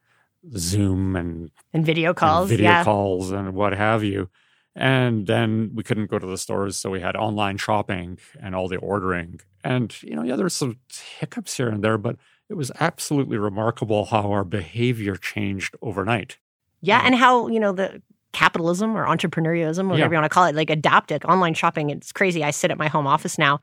Zoom 0.57 1.17
and, 1.17 1.51
And 1.73 1.85
video 1.85 2.11
and 2.11 2.17
calls. 2.17 2.49
video 2.49 2.65
yeah. 2.65 2.85
calls 2.85 3.31
and 3.31 3.55
what 3.55 3.73
have 3.73 4.05
you. 4.05 4.29
And 4.75 5.27
then 5.27 5.73
we 5.75 5.83
couldn't 5.83 6.11
go 6.11 6.19
to 6.19 6.27
the 6.27 6.39
stores, 6.39 6.77
so 6.79 6.91
we 6.91 7.01
had 7.01 7.15
online 7.15 7.59
shopping 7.59 8.19
and 8.41 8.55
all 8.55 8.69
the 8.69 8.79
ordering. 8.79 9.41
And 9.63 9.95
you 10.03 10.17
know, 10.17 10.23
yeah, 10.23 10.37
there 10.37 10.45
were 10.47 10.51
some 10.51 10.79
hiccups 11.19 11.57
here 11.57 11.69
and 11.69 11.85
there, 11.85 11.99
but 11.99 12.17
it 12.49 12.55
was 12.55 12.73
absolutely 12.81 13.37
remarkable 13.37 14.07
how 14.07 14.31
our 14.33 14.45
behavior 14.45 15.17
changed 15.17 15.77
overnight. 15.83 16.39
Yeah, 16.81 17.03
and 17.05 17.15
how 17.15 17.49
you 17.49 17.61
know 17.61 17.73
the 17.73 18.01
capitalism 18.33 18.97
or 18.97 19.05
entrepreneurialism, 19.07 19.89
whatever 19.91 19.99
Yeah. 19.99 20.17
you 20.17 20.23
want 20.23 20.25
to 20.25 20.35
call 20.35 20.47
it, 20.47 20.55
like 20.55 20.71
adapted 20.71 21.23
online 21.27 21.53
shopping. 21.53 21.91
It's 21.91 22.13
crazy. 22.13 22.43
I 22.43 22.51
sit 22.51 22.71
at 22.71 22.79
my 22.79 22.89
home 22.89 23.07
office 23.07 23.37
now, 23.39 23.61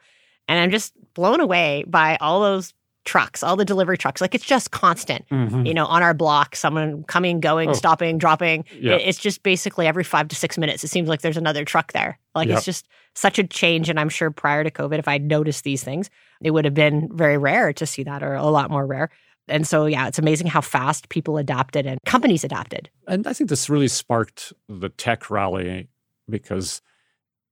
and 0.48 0.60
I'm 0.60 0.70
just 0.70 0.94
blown 1.16 1.40
away 1.40 1.86
by 1.88 2.18
all 2.22 2.40
those 2.42 2.72
trucks, 3.10 3.42
all 3.42 3.56
the 3.56 3.66
delivery 3.66 3.98
trucks. 3.98 4.22
Like 4.22 4.36
it's 4.36 4.46
just 4.46 4.70
constant. 4.70 5.28
Mm-hmm. 5.30 5.66
You 5.66 5.74
know, 5.74 5.86
on 5.88 6.04
our 6.04 6.14
block, 6.14 6.56
someone 6.56 7.04
coming, 7.06 7.40
going, 7.40 7.70
Oh. 7.70 7.74
stopping, 7.74 8.20
dropping. 8.20 8.66
It's 8.72 9.18
just 9.18 9.42
basically 9.42 9.88
every 9.88 10.04
five 10.04 10.28
to 10.28 10.36
six 10.36 10.58
minutes. 10.60 10.84
It 10.84 10.90
seems 10.90 11.10
like 11.10 11.22
there's 11.22 11.36
another 11.38 11.66
truck 11.66 11.92
there. 11.94 12.20
Like 12.36 12.48
Yep. 12.50 12.58
it's 12.58 12.66
just 12.66 12.88
such 13.16 13.40
a 13.40 13.44
change. 13.48 13.90
And 13.90 14.00
I'm 14.00 14.10
sure 14.10 14.30
prior 14.30 14.64
to 14.64 14.70
COVID, 14.70 15.00
if 15.00 15.08
I'd 15.08 15.24
noticed 15.24 15.64
these 15.64 15.84
things, 15.84 16.12
it 16.42 16.52
would 16.52 16.66
have 16.66 16.76
been 16.76 17.10
very 17.12 17.38
rare 17.38 17.74
to 17.74 17.86
see 17.88 18.04
that, 18.04 18.22
or 18.22 18.36
a 18.36 18.46
lot 18.46 18.70
more 18.70 18.86
rare. 18.86 19.10
And 19.48 19.66
so, 19.66 19.88
yeah, 19.88 20.08
it's 20.08 20.20
amazing 20.20 20.46
how 20.46 20.62
fast 20.62 21.10
people 21.10 21.38
adapted 21.40 21.88
and 21.88 22.00
companies 22.06 22.44
adapted. 22.44 22.90
And 23.08 23.26
I 23.26 23.34
think 23.34 23.50
this 23.50 23.68
really 23.72 23.88
sparked 23.88 24.54
the 24.70 24.90
tech 24.90 25.32
rally 25.32 25.88
because 26.30 26.84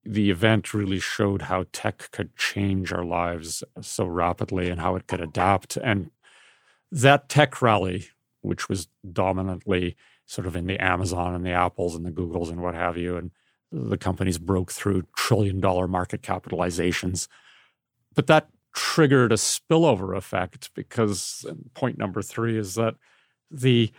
the 0.08 0.32
event 0.32 0.74
really 0.74 1.00
showed 1.00 1.44
how 1.44 1.66
tech 1.74 2.10
could 2.12 2.36
change 2.38 2.94
our 2.94 3.04
lives 3.04 3.64
so 3.82 4.06
rapidly 4.06 4.70
and 4.70 4.80
how 4.80 4.96
it 4.96 5.06
could 5.08 5.20
adapt. 5.20 5.76
And 5.76 6.12
that 6.92 7.28
tech 7.28 7.62
rally, 7.62 8.08
which 8.42 8.70
was 8.70 8.88
dominantly 9.12 9.98
sort 10.26 10.48
of 10.48 10.56
in 10.56 10.66
the 10.66 10.82
Amazon 10.82 11.36
and 11.36 11.46
the 11.46 11.52
Apples 11.52 11.94
and 11.94 12.06
the 12.06 12.12
Googles 12.12 12.50
and 12.50 12.62
what 12.62 12.74
have 12.74 12.96
you, 12.98 13.18
and 13.18 13.32
the 13.72 13.98
companies 13.98 14.38
broke 14.38 14.72
through 14.72 15.04
trillion 15.18 15.60
dollar 15.60 15.90
market 15.90 16.22
capitalizations. 16.22 17.28
But 18.16 18.28
that 18.28 18.48
triggered 18.74 19.34
a 19.34 19.36
spillover 19.36 20.16
effect 20.16 20.74
because 20.74 21.46
point 21.74 21.98
number 21.98 22.22
three 22.22 22.58
is 22.58 22.76
that 22.76 22.96
the 23.52 23.92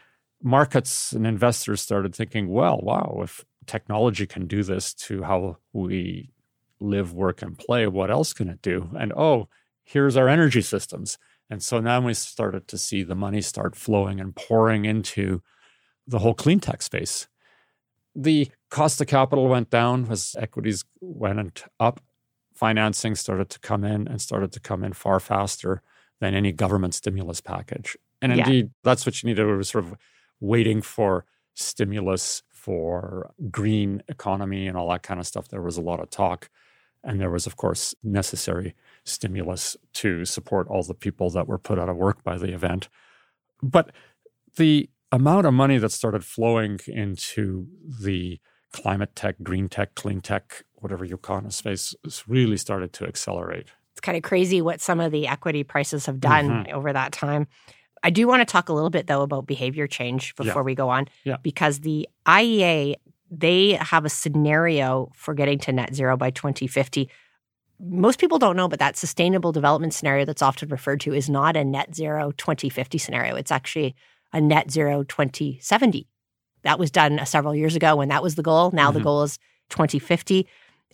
markets 0.43 1.13
and 1.13 1.27
investors 1.27 1.83
started 1.83 2.15
thinking, 2.15 2.49
well, 2.49 2.81
wow, 2.83 3.21
if 3.23 3.45
technology 3.69 4.27
can 4.27 4.47
do 4.47 4.63
this 4.63 4.93
to 4.95 5.23
how 5.23 5.59
we 5.73 6.31
live, 6.81 7.13
work, 7.13 7.43
and 7.43 7.57
play, 7.59 7.87
what 7.87 8.11
else 8.11 8.33
can 8.33 8.49
it 8.49 8.63
do? 8.63 8.91
And 8.99 9.13
oh, 9.13 9.49
here's 9.85 10.17
our 10.17 10.29
energy 10.29 10.63
systems. 10.63 11.19
And 11.51 11.63
so 11.63 11.81
now 11.81 12.01
we 12.01 12.15
started 12.15 12.69
to 12.69 12.79
see 12.79 13.03
the 13.03 13.15
money 13.15 13.41
start 13.41 13.75
flowing 13.77 14.21
and 14.21 14.35
pouring 14.35 14.85
into 14.85 15.43
the 16.07 16.19
whole 16.19 16.35
clean 16.35 16.61
tech 16.61 16.83
space. 16.83 17.29
The 18.15 18.51
cost 18.71 19.01
of 19.01 19.07
capital 19.07 19.49
went 19.49 19.71
down 19.71 20.11
as 20.11 20.37
equities 20.39 20.85
went 21.01 21.65
up. 21.79 22.01
Financing 22.55 23.15
started 23.15 23.49
to 23.51 23.61
come 23.61 23.85
in 23.85 24.09
and 24.09 24.21
started 24.21 24.53
to 24.53 24.61
come 24.61 24.83
in 24.85 24.93
far 24.93 25.21
faster 25.21 25.83
than 26.21 26.35
any 26.35 26.53
government 26.53 26.95
stimulus 26.95 27.41
package. 27.41 27.97
And 28.21 28.35
Yeah. 28.35 28.45
indeed, 28.45 28.71
that's 28.83 29.07
what 29.07 29.23
you 29.23 29.29
needed. 29.29 29.47
We 29.47 29.53
were 29.53 29.63
sort 29.63 29.85
of 29.85 29.95
waiting 30.41 30.83
for 30.83 31.25
stimulus 31.55 32.43
for 32.69 33.33
green 33.51 34.03
economy 34.09 34.67
and 34.67 34.77
all 34.77 34.91
that 34.91 35.03
kind 35.03 35.19
of 35.19 35.27
stuff. 35.27 35.49
There 35.49 35.63
was 35.63 35.79
a 35.79 35.81
lot 35.81 36.01
of 36.01 36.11
talk. 36.11 36.51
And 37.03 37.19
there 37.19 37.31
was, 37.31 37.47
of 37.47 37.57
course, 37.57 37.95
necessary 38.03 38.75
stimulus 39.05 39.75
to 39.95 40.27
support 40.27 40.69
all 40.69 40.83
the 40.83 40.93
people 40.93 41.31
that 41.31 41.49
were 41.49 41.57
put 41.57 41.79
out 41.79 41.89
of 41.89 41.97
work 41.97 42.23
by 42.23 42.37
the 42.37 42.53
event. 42.53 42.91
But 43.63 43.93
the 44.57 44.91
amount 45.11 45.47
of 45.47 45.55
money 45.55 45.79
that 45.79 45.93
started 45.93 46.27
flowing 46.27 46.79
into 46.87 47.69
the 48.03 48.39
climate 48.71 49.17
tech, 49.17 49.37
green 49.43 49.71
tech, 49.71 49.95
clean 49.95 50.21
tech, 50.21 50.65
whatever 50.75 51.07
you 51.07 51.17
call 51.17 51.39
it, 51.39 51.53
space, 51.55 51.95
really 52.27 52.59
started 52.59 52.93
to 52.93 53.07
accelerate. 53.07 53.69
It's 53.93 54.03
kind 54.03 54.19
of 54.19 54.23
crazy 54.23 54.61
what 54.61 54.83
some 54.83 55.01
of 55.01 55.11
the 55.11 55.27
equity 55.27 55.65
prices 55.65 56.05
have 56.05 56.21
done 56.21 56.49
mm-hmm. 56.51 56.77
over 56.77 56.93
that 56.93 57.13
time. 57.13 57.47
I 58.03 58.11
do 58.11 58.27
want 58.27 58.41
to 58.41 58.45
talk 58.45 58.69
a 58.69 58.73
little 58.73 58.91
bit 58.91 59.07
though 59.07 59.23
about 59.23 59.47
behavior 59.47 59.87
change 59.87 60.35
before 60.37 60.63
yeah. 60.63 60.67
we 60.67 60.75
go 60.75 60.89
on, 60.89 61.09
yeah. 61.25 61.37
because 61.43 61.81
the 61.81 62.09
IEA 62.27 62.95
they 63.31 63.73
have 63.73 64.05
a 64.05 64.09
scenario 64.09 65.11
for 65.15 65.35
getting 65.35 65.59
to 65.59 65.73
net 65.73 65.95
zero 65.95 66.17
by 66.17 66.31
2050. 66.31 67.11
Most 67.81 68.19
people 68.19 68.39
don't 68.39 68.57
know, 68.57 68.69
but 68.69 68.79
that 68.79 68.97
sustainable 68.97 69.53
development 69.53 69.95
scenario 69.95 70.25
that's 70.25 70.43
often 70.43 70.69
referred 70.69 71.01
to 71.01 71.13
is 71.13 71.29
not 71.29 71.57
a 71.57 71.65
net 71.65 71.95
zero 71.95 72.33
2050 72.33 72.99
scenario. 72.99 73.37
It's 73.37 73.53
actually 73.53 73.95
a 74.33 74.41
net 74.41 74.71
zero 74.71 75.05
2070. 75.05 76.09
That 76.63 76.79
was 76.79 76.91
done 76.91 77.21
several 77.25 77.55
years 77.55 77.77
ago 77.77 77.97
when 77.97 78.09
that 78.09 78.23
was 78.23 78.35
the 78.35 78.43
goal. 78.43 78.71
Now 78.73 78.89
mm-hmm. 78.89 78.99
the 78.99 79.05
goal 79.05 79.23
is 79.23 79.39
2050. 79.71 80.47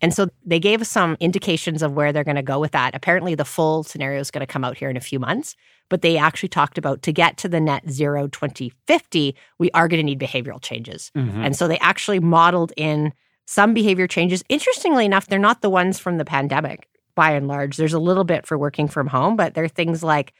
And 0.02 0.12
so 0.12 0.28
they 0.44 0.58
gave 0.58 0.80
us 0.80 0.88
some 0.88 1.16
indications 1.20 1.82
of 1.82 1.92
where 1.92 2.12
they're 2.12 2.24
going 2.24 2.36
to 2.36 2.42
go 2.42 2.58
with 2.58 2.72
that. 2.72 2.94
Apparently, 2.94 3.34
the 3.34 3.44
full 3.44 3.82
scenario 3.84 4.20
is 4.20 4.30
going 4.30 4.40
to 4.40 4.52
come 4.52 4.64
out 4.64 4.76
here 4.76 4.90
in 4.90 4.96
a 4.96 5.00
few 5.00 5.18
months, 5.18 5.56
but 5.88 6.02
they 6.02 6.16
actually 6.16 6.48
talked 6.48 6.78
about 6.78 7.02
to 7.02 7.12
get 7.12 7.36
to 7.38 7.48
the 7.48 7.60
net 7.60 7.88
zero 7.90 8.26
2050, 8.28 9.34
we 9.58 9.70
are 9.70 9.88
going 9.88 9.98
to 9.98 10.04
need 10.04 10.18
behavioral 10.18 10.60
changes. 10.60 11.10
Mm-hmm. 11.16 11.42
And 11.42 11.56
so 11.56 11.68
they 11.68 11.78
actually 11.78 12.20
modeled 12.20 12.72
in 12.76 13.12
some 13.46 13.74
behavior 13.74 14.06
changes. 14.06 14.42
Interestingly 14.48 15.04
enough, 15.04 15.26
they're 15.26 15.38
not 15.38 15.62
the 15.62 15.70
ones 15.70 15.98
from 15.98 16.18
the 16.18 16.24
pandemic 16.24 16.88
by 17.14 17.30
and 17.30 17.46
large. 17.46 17.76
There's 17.76 17.92
a 17.92 17.98
little 17.98 18.24
bit 18.24 18.46
for 18.46 18.58
working 18.58 18.88
from 18.88 19.06
home, 19.06 19.36
but 19.36 19.54
there 19.54 19.64
are 19.64 19.68
things 19.68 20.02
like 20.02 20.32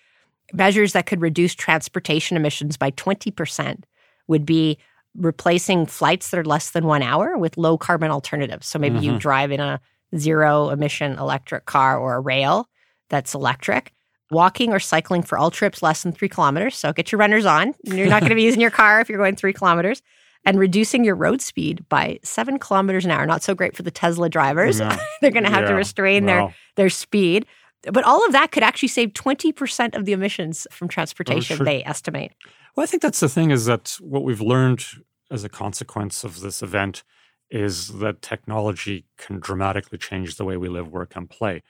measures 0.52 0.92
that 0.92 1.06
could 1.06 1.20
reduce 1.20 1.54
transportation 1.54 2.36
emissions 2.36 2.76
by 2.76 2.90
20% 2.92 3.84
would 4.26 4.46
be 4.46 4.78
replacing 5.16 5.86
flights 5.86 6.30
that 6.30 6.38
are 6.38 6.44
less 6.44 6.70
than 6.70 6.84
one 6.84 7.02
hour 7.02 7.38
with 7.38 7.56
low 7.56 7.78
carbon 7.78 8.10
alternatives. 8.10 8.66
So 8.66 8.78
maybe 8.78 8.96
mm-hmm. 8.96 9.14
you 9.14 9.18
drive 9.18 9.50
in 9.52 9.60
a 9.60 9.80
zero 10.16 10.70
emission 10.70 11.18
electric 11.18 11.66
car 11.66 11.98
or 11.98 12.16
a 12.16 12.20
rail 12.20 12.68
that's 13.10 13.34
electric. 13.34 13.92
Walking 14.30 14.72
or 14.72 14.80
cycling 14.80 15.22
for 15.22 15.38
all 15.38 15.50
trips 15.50 15.82
less 15.82 16.02
than 16.02 16.12
three 16.12 16.28
kilometers. 16.28 16.76
So 16.76 16.92
get 16.92 17.12
your 17.12 17.18
runners 17.18 17.44
on. 17.46 17.74
You're 17.84 18.08
not 18.08 18.20
going 18.20 18.30
to 18.30 18.34
be 18.34 18.42
using 18.50 18.60
your 18.60 18.70
car 18.70 19.00
if 19.00 19.08
you're 19.08 19.18
going 19.18 19.36
three 19.36 19.52
kilometers. 19.52 20.02
And 20.46 20.58
reducing 20.58 21.04
your 21.04 21.14
road 21.14 21.40
speed 21.40 21.88
by 21.88 22.18
seven 22.22 22.58
kilometers 22.58 23.04
an 23.04 23.10
hour. 23.10 23.24
Not 23.24 23.42
so 23.42 23.54
great 23.54 23.74
for 23.74 23.82
the 23.82 23.90
Tesla 23.90 24.28
drivers. 24.28 24.78
No. 24.78 24.94
They're 25.20 25.30
going 25.30 25.44
to 25.44 25.50
have 25.50 25.62
yeah. 25.62 25.70
to 25.70 25.74
restrain 25.74 26.26
well. 26.26 26.48
their, 26.48 26.56
their 26.76 26.90
speed. 26.90 27.46
But 27.92 28.04
all 28.04 28.24
of 28.24 28.32
that 28.32 28.50
could 28.52 28.62
actually 28.62 28.88
save 28.88 29.10
20% 29.10 29.94
of 29.94 30.04
the 30.04 30.12
emissions 30.12 30.66
from 30.70 30.88
transportation, 30.88 31.58
oh, 31.60 31.64
they 31.64 31.84
estimate. 31.84 32.32
Well, 32.74 32.84
I 32.84 32.86
think 32.86 33.02
that's 33.02 33.20
the 33.20 33.28
thing 33.28 33.50
is 33.50 33.66
that 33.66 33.96
what 34.00 34.24
we've 34.24 34.40
learned 34.40 34.84
as 35.30 35.44
a 35.44 35.48
consequence 35.48 36.24
of 36.24 36.40
this 36.40 36.62
event 36.62 37.02
is 37.50 37.88
that 37.98 38.22
technology 38.22 39.04
can 39.16 39.38
dramatically 39.38 39.98
change 39.98 40.36
the 40.36 40.44
way 40.44 40.56
we 40.56 40.68
live, 40.68 40.88
work, 40.88 41.14
and 41.14 41.28
play. 41.28 41.62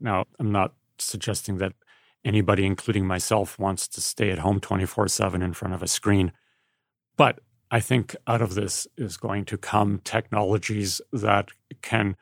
Now, 0.00 0.26
I'm 0.38 0.52
not 0.52 0.74
suggesting 0.98 1.58
that 1.58 1.72
anybody, 2.24 2.64
including 2.64 3.06
myself, 3.06 3.58
wants 3.58 3.88
to 3.88 4.00
stay 4.00 4.30
at 4.30 4.38
home 4.38 4.60
24 4.60 5.08
7 5.08 5.42
in 5.42 5.52
front 5.52 5.74
of 5.74 5.82
a 5.82 5.88
screen. 5.88 6.32
But 7.16 7.40
I 7.70 7.80
think 7.80 8.14
out 8.26 8.42
of 8.42 8.54
this 8.54 8.86
is 8.96 9.16
going 9.16 9.46
to 9.46 9.58
come 9.58 10.00
technologies 10.04 11.00
that 11.12 11.48
can 11.80 12.16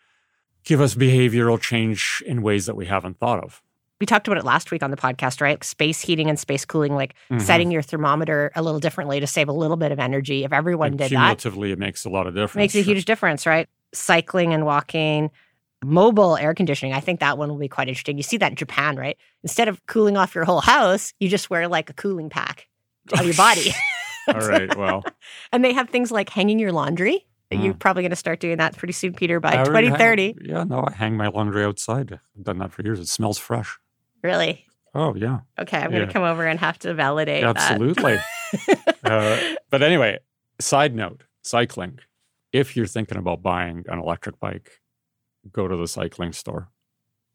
give 0.64 0.80
us 0.80 0.94
behavioral 0.94 1.60
change 1.60 2.22
in 2.26 2.42
ways 2.42 2.66
that 2.66 2.76
we 2.76 2.86
haven't 2.86 3.18
thought 3.18 3.42
of 3.42 3.62
we 4.00 4.06
talked 4.06 4.26
about 4.26 4.38
it 4.38 4.44
last 4.44 4.70
week 4.70 4.82
on 4.82 4.90
the 4.90 4.96
podcast, 4.96 5.40
right? 5.40 5.62
Space 5.62 6.00
heating 6.00 6.30
and 6.30 6.38
space 6.38 6.64
cooling, 6.64 6.94
like 6.94 7.14
mm-hmm. 7.30 7.38
setting 7.38 7.70
your 7.70 7.82
thermometer 7.82 8.50
a 8.56 8.62
little 8.62 8.80
differently 8.80 9.20
to 9.20 9.26
save 9.26 9.48
a 9.48 9.52
little 9.52 9.76
bit 9.76 9.92
of 9.92 9.98
energy. 9.98 10.42
If 10.44 10.52
everyone 10.52 10.88
and 10.88 10.98
did 10.98 11.08
cumulatively, 11.08 11.68
that, 11.68 11.74
it 11.74 11.78
makes 11.78 12.06
a 12.06 12.08
lot 12.08 12.26
of 12.26 12.34
difference. 12.34 12.56
Makes 12.56 12.74
a 12.76 12.82
huge 12.82 13.04
difference, 13.04 13.46
right? 13.46 13.68
Cycling 13.92 14.54
and 14.54 14.64
walking, 14.64 15.30
mobile 15.84 16.36
air 16.38 16.54
conditioning. 16.54 16.94
I 16.94 17.00
think 17.00 17.20
that 17.20 17.36
one 17.36 17.50
will 17.50 17.58
be 17.58 17.68
quite 17.68 17.88
interesting. 17.88 18.16
You 18.16 18.22
see 18.22 18.38
that 18.38 18.50
in 18.50 18.56
Japan, 18.56 18.96
right? 18.96 19.18
Instead 19.42 19.68
of 19.68 19.84
cooling 19.86 20.16
off 20.16 20.34
your 20.34 20.44
whole 20.44 20.62
house, 20.62 21.12
you 21.20 21.28
just 21.28 21.50
wear 21.50 21.68
like 21.68 21.90
a 21.90 21.94
cooling 21.94 22.30
pack 22.30 22.68
on 23.18 23.26
your 23.26 23.34
body. 23.34 23.70
All 24.28 24.48
right. 24.48 24.74
Well, 24.76 25.04
and 25.52 25.62
they 25.62 25.74
have 25.74 25.90
things 25.90 26.10
like 26.10 26.30
hanging 26.30 26.58
your 26.58 26.72
laundry. 26.72 27.26
Mm. 27.50 27.64
You're 27.64 27.74
probably 27.74 28.02
going 28.02 28.10
to 28.10 28.16
start 28.16 28.40
doing 28.40 28.58
that 28.58 28.76
pretty 28.76 28.92
soon, 28.92 29.12
Peter, 29.12 29.40
by 29.40 29.64
2030. 29.64 30.22
Hang, 30.26 30.36
yeah, 30.44 30.64
no, 30.64 30.84
I 30.86 30.92
hang 30.92 31.16
my 31.16 31.28
laundry 31.28 31.64
outside. 31.64 32.12
I've 32.12 32.44
done 32.44 32.58
that 32.58 32.72
for 32.72 32.82
years. 32.82 33.00
It 33.00 33.08
smells 33.08 33.38
fresh. 33.38 33.78
Really? 34.22 34.66
Oh, 34.94 35.14
yeah. 35.14 35.40
Okay, 35.58 35.78
I'm 35.78 35.90
going 35.90 36.06
to 36.06 36.12
come 36.12 36.22
over 36.22 36.46
and 36.46 36.58
have 36.60 36.78
to 36.80 36.94
validate 36.94 37.44
Absolutely. 37.44 38.18
uh, 39.04 39.54
but 39.70 39.82
anyway, 39.82 40.18
side 40.60 40.94
note 40.94 41.24
cycling. 41.42 41.98
If 42.52 42.76
you're 42.76 42.86
thinking 42.86 43.18
about 43.18 43.42
buying 43.42 43.84
an 43.88 43.98
electric 43.98 44.38
bike, 44.40 44.80
go 45.52 45.68
to 45.68 45.76
the 45.76 45.86
cycling 45.88 46.32
store 46.32 46.68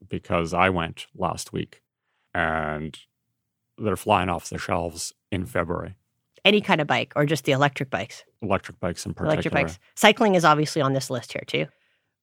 because 0.06 0.52
I 0.52 0.68
went 0.70 1.06
last 1.14 1.52
week 1.52 1.82
and 2.34 2.98
they're 3.78 3.96
flying 3.96 4.28
off 4.28 4.50
the 4.50 4.58
shelves 4.58 5.14
in 5.32 5.46
February. 5.46 5.96
Any 6.46 6.60
kind 6.60 6.80
of 6.80 6.86
bike 6.86 7.12
or 7.16 7.26
just 7.26 7.44
the 7.44 7.52
electric 7.52 7.90
bikes? 7.90 8.24
Electric 8.40 8.80
bikes 8.80 9.04
in 9.04 9.14
particular. 9.14 9.32
Electric 9.34 9.54
bikes. 9.54 9.78
Cycling 9.96 10.36
is 10.36 10.44
obviously 10.44 10.80
on 10.80 10.92
this 10.92 11.10
list 11.10 11.32
here 11.32 11.44
too 11.46 11.66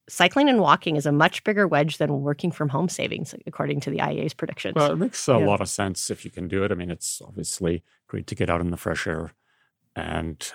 cycling 0.10 0.50
and 0.50 0.60
walking 0.60 0.96
is 0.96 1.06
a 1.06 1.12
much 1.12 1.44
bigger 1.44 1.68
wedge 1.68 1.98
than 1.98 2.22
working 2.22 2.52
from 2.52 2.70
home 2.70 2.90
savings, 2.90 3.34
according 3.46 3.80
to 3.82 3.90
the 3.90 3.98
IEA's 3.98 4.34
predictions. 4.34 4.76
Well, 4.76 4.92
it 4.92 4.98
makes 4.98 5.28
a 5.28 5.34
yeah. 5.34 5.46
lot 5.46 5.62
of 5.62 5.70
sense 5.70 6.10
if 6.10 6.26
you 6.26 6.32
can 6.32 6.48
do 6.48 6.64
it. 6.64 6.72
I 6.72 6.76
mean, 6.76 6.92
it's 6.92 7.22
obviously 7.26 7.84
great 8.08 8.28
to 8.28 8.36
get 8.36 8.50
out 8.50 8.62
in 8.62 8.72
the 8.72 8.78
fresh 8.78 9.08
air 9.08 9.32
and 9.96 10.52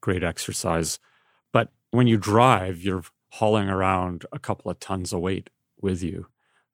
great 0.00 0.22
exercise. 0.22 0.98
But 1.52 1.72
when 1.90 2.06
you 2.06 2.16
drive, 2.16 2.82
you're 2.82 3.04
hauling 3.30 3.68
around 3.68 4.26
a 4.32 4.38
couple 4.38 4.70
of 4.70 4.80
tons 4.80 5.12
of 5.12 5.20
weight 5.20 5.50
with 5.80 6.02
you. 6.02 6.26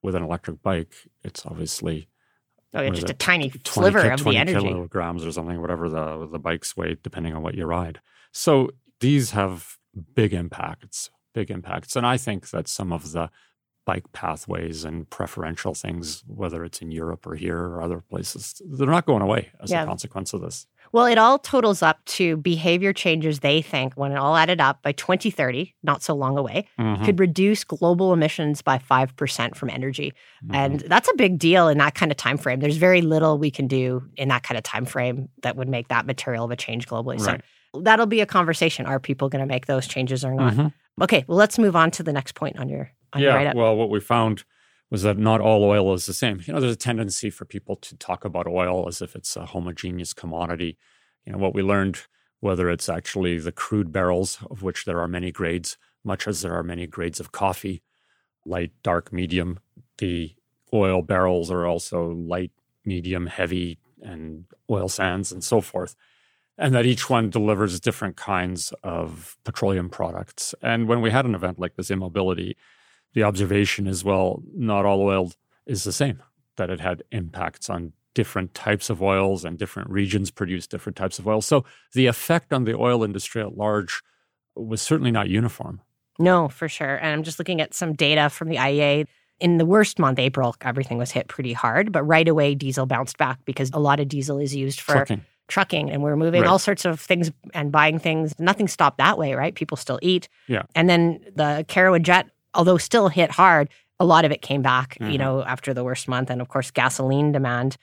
With 0.03 0.15
an 0.15 0.23
electric 0.23 0.63
bike, 0.63 0.95
it's 1.25 1.45
obviously 1.45 2.09
Oh, 2.77 2.83
yeah, 2.83 2.91
just 2.91 3.11
a 3.11 3.15
tiny 3.15 3.51
20, 3.51 3.61
sliver 3.65 4.11
of 4.11 4.25
the 4.25 4.37
energy. 4.37 4.61
kilograms 4.61 5.25
or 5.25 5.33
something, 5.33 5.61
whatever 5.61 5.89
the 5.89 6.29
the 6.31 6.39
bikes 6.39 6.77
weigh, 6.77 6.97
depending 7.03 7.35
on 7.35 7.43
what 7.43 7.55
you 7.55 7.67
ride. 7.67 8.01
So 8.33 8.71
these 9.01 9.33
have 9.33 9.77
big 10.15 10.33
impacts 10.33 11.11
big 11.37 11.51
impacts. 11.51 11.95
And 11.95 12.07
I 12.07 12.17
think 12.17 12.49
that 12.51 12.67
some 12.67 12.93
of 12.93 13.13
the 13.13 13.31
bike 13.85 14.11
pathways 14.13 14.85
and 14.85 15.09
preferential 15.09 15.75
things, 15.75 16.25
whether 16.27 16.65
it's 16.65 16.81
in 16.81 16.91
Europe 16.91 17.27
or 17.27 17.35
here 17.37 17.59
or 17.59 17.83
other 17.83 18.01
places, 18.01 18.61
they're 18.67 18.89
not 18.89 19.07
going 19.07 19.23
away 19.23 19.51
as 19.63 19.71
yeah. 19.71 19.83
a 19.83 19.87
consequence 19.87 20.33
of 20.33 20.41
this. 20.41 20.67
Well, 20.93 21.07
it 21.07 21.19
all 21.19 21.39
totals 21.39 21.83
up 21.83 22.05
to 22.07 22.37
behavior 22.37 22.93
changes 22.93 23.41
they 23.41 23.63
think, 23.63 23.95
when 23.95 24.13
it 24.13 24.17
all 24.17 24.37
added 24.37 24.61
up 24.61 24.83
by 24.83 24.93
2030, 24.93 25.75
not 25.83 26.03
so 26.03 26.15
long 26.15 26.39
away, 26.39 26.69
mm-hmm. 26.79 27.05
could 27.05 27.21
reduce 27.21 27.65
global 27.65 28.13
emissions 28.13 28.63
by 28.63 28.79
5% 28.79 29.57
from 29.57 29.71
energy. 29.71 30.13
Mm-hmm. 30.45 30.55
And 30.55 30.81
that's 30.81 31.09
a 31.09 31.15
big 31.17 31.39
deal 31.39 31.69
in 31.69 31.79
that 31.79 31.95
kind 31.95 32.11
of 32.11 32.17
time 32.17 32.39
frame. 32.39 32.61
There's 32.61 32.77
very 32.77 33.03
little 33.03 33.39
we 33.39 33.51
can 33.51 33.67
do 33.67 34.03
in 34.17 34.29
that 34.29 34.43
kind 34.43 34.57
of 34.57 34.65
time 34.65 34.85
frame 34.85 35.29
that 35.43 35.57
would 35.57 35.69
make 35.69 35.89
that 35.89 36.07
material 36.07 36.45
of 36.45 36.51
a 36.51 36.57
change 36.57 36.87
globally. 36.87 37.19
Right. 37.19 37.43
So 37.75 37.81
that'll 37.83 38.07
be 38.07 38.21
a 38.21 38.27
conversation. 38.27 38.87
Are 38.87 39.01
people 39.01 39.29
going 39.29 39.41
to 39.41 39.47
make 39.47 39.67
those 39.67 39.87
changes 39.87 40.25
or 40.25 40.35
not? 40.35 40.55
Mm-hmm. 40.55 41.03
Okay, 41.03 41.25
well, 41.29 41.37
let's 41.37 41.59
move 41.59 41.77
on 41.77 41.91
to 41.93 42.03
the 42.03 42.13
next 42.13 42.35
point 42.35 42.59
on 42.59 42.69
your 42.69 42.91
on 43.13 43.21
yeah. 43.21 43.29
Your 43.29 43.37
write-up. 43.37 43.57
Well, 43.57 43.77
what 43.77 43.91
we 43.91 44.01
found 44.01 44.45
was 44.91 45.03
that 45.03 45.19
not 45.19 45.41
all 45.41 45.65
oil 45.65 45.93
is 45.95 46.07
the 46.07 46.13
same. 46.13 46.41
You 46.45 46.55
know, 46.55 46.61
there's 46.61 46.73
a 46.73 46.77
tendency 46.77 47.31
for 47.31 47.45
people 47.45 47.77
to 47.77 47.97
talk 47.97 48.25
about 48.25 48.47
oil 48.47 48.87
as 48.89 49.03
if 49.03 49.17
it's 49.17 49.37
a 49.37 49.47
homogeneous 49.47 50.13
commodity. 50.13 50.79
You 51.25 51.33
know, 51.33 51.39
what 51.39 51.55
we 51.55 51.63
learned, 51.63 52.03
whether 52.41 52.71
it's 52.71 52.89
actually 52.89 53.39
the 53.39 53.53
crude 53.53 53.93
barrels, 53.93 54.39
of 54.51 54.63
which 54.63 54.85
there 54.85 55.01
are 55.01 55.09
many 55.09 55.33
grades, 55.33 55.77
much 56.05 56.29
as 56.29 56.43
there 56.43 56.55
are 56.55 56.63
many 56.63 56.87
grades 56.87 57.19
of 57.19 57.33
coffee, 57.33 57.83
light, 58.45 58.73
dark, 58.83 59.13
medium. 59.13 59.59
The 59.99 60.35
oil 60.73 61.03
barrels 61.03 61.51
are 61.51 61.67
also 61.67 62.11
light, 62.13 62.53
medium, 62.85 63.27
heavy, 63.27 63.79
and 64.01 64.45
oil 64.71 64.89
sands, 64.89 65.33
and 65.33 65.43
so 65.43 65.61
forth 65.61 65.97
and 66.59 66.75
that 66.75 66.87
each 66.87 67.11
one 67.11 67.31
delivers 67.31 67.81
different 67.81 68.17
kinds 68.17 68.73
of 68.83 69.37
petroleum 69.45 69.89
products. 69.89 70.55
And 70.63 70.89
when 70.89 71.01
we 71.01 71.11
had 71.11 71.27
an 71.27 71.35
event 71.35 71.59
like 71.59 71.77
this, 71.77 71.91
immobility, 71.91 72.57
the 73.17 73.23
observation 73.23 73.87
is 73.87 74.05
well, 74.05 74.43
not 74.55 74.85
all 74.85 75.01
oil 75.01 75.33
is 75.65 75.85
the 75.85 75.93
same, 75.93 76.23
that 76.59 76.69
it 76.69 76.81
had 76.81 77.03
impacts 77.11 77.71
on 77.71 77.95
different 78.15 78.53
types 78.53 78.91
of 78.91 79.03
oils 79.03 79.43
and 79.43 79.59
different 79.59 79.89
regions 79.89 80.31
produce 80.31 80.67
different 80.67 80.97
types 80.97 81.19
of 81.19 81.27
oil. 81.27 81.41
So 81.41 81.65
the 81.95 82.07
effect 82.07 82.53
on 82.53 82.65
the 82.65 82.77
oil 82.77 83.03
industry 83.03 83.41
at 83.41 83.57
large 83.57 84.03
was 84.55 84.83
certainly 84.83 85.11
not 85.11 85.31
uniform. 85.31 85.81
No, 86.19 86.49
for 86.49 86.69
sure. 86.69 86.97
And 86.97 87.07
I'm 87.07 87.23
just 87.23 87.39
looking 87.39 87.63
at 87.63 87.73
some 87.73 87.95
data 87.95 88.29
from 88.29 88.51
the 88.51 88.57
IEA. 88.57 89.07
In 89.41 89.57
the 89.57 89.67
worst 89.67 89.99
month, 89.99 90.19
April, 90.19 90.55
everything 90.61 90.99
was 90.99 91.11
hit 91.11 91.29
pretty 91.29 91.55
hard, 91.55 91.93
but 91.93 92.03
right 92.03 92.29
away, 92.29 92.55
diesel 92.55 92.85
bounced 92.85 93.17
back 93.17 93.39
because 93.47 93.71
a 93.73 93.81
lot 93.81 93.99
of 93.99 94.09
diesel 94.09 94.39
is 94.39 94.55
used 94.55 94.81
for 94.81 94.93
Trucking 94.93 95.25
trucking 95.49 95.91
and 95.91 96.03
we're 96.03 96.17
moving 96.17 96.43
right. 96.43 96.49
all 96.49 96.59
sorts 96.59 96.85
of 96.85 97.01
things 97.01 97.31
and 97.55 97.71
buying 97.71 97.99
things. 97.99 98.35
Nothing 98.39 98.69
stopped 98.69 98.99
that 98.99 99.19
way, 99.19 99.35
right? 99.35 99.55
People 99.55 99.77
still 99.77 99.99
eat. 100.03 100.29
Yeah. 100.49 100.63
And 100.75 100.89
then 100.89 101.21
the 101.35 101.65
and 101.77 102.05
Jet, 102.05 102.29
although 102.57 102.79
still 102.79 103.09
hit 103.09 103.31
hard, 103.31 103.69
a 104.01 104.05
lot 104.05 104.25
of 104.25 104.33
it 104.33 104.43
came 104.43 104.63
back, 104.63 104.97
mm-hmm. 104.99 105.11
you 105.13 105.19
know, 105.19 105.43
after 105.45 105.73
the 105.73 105.85
worst 105.85 106.09
month. 106.09 106.31
And 106.31 106.41
of 106.41 106.49
course, 106.49 106.71
gasoline 106.71 107.33
demand 107.33 107.77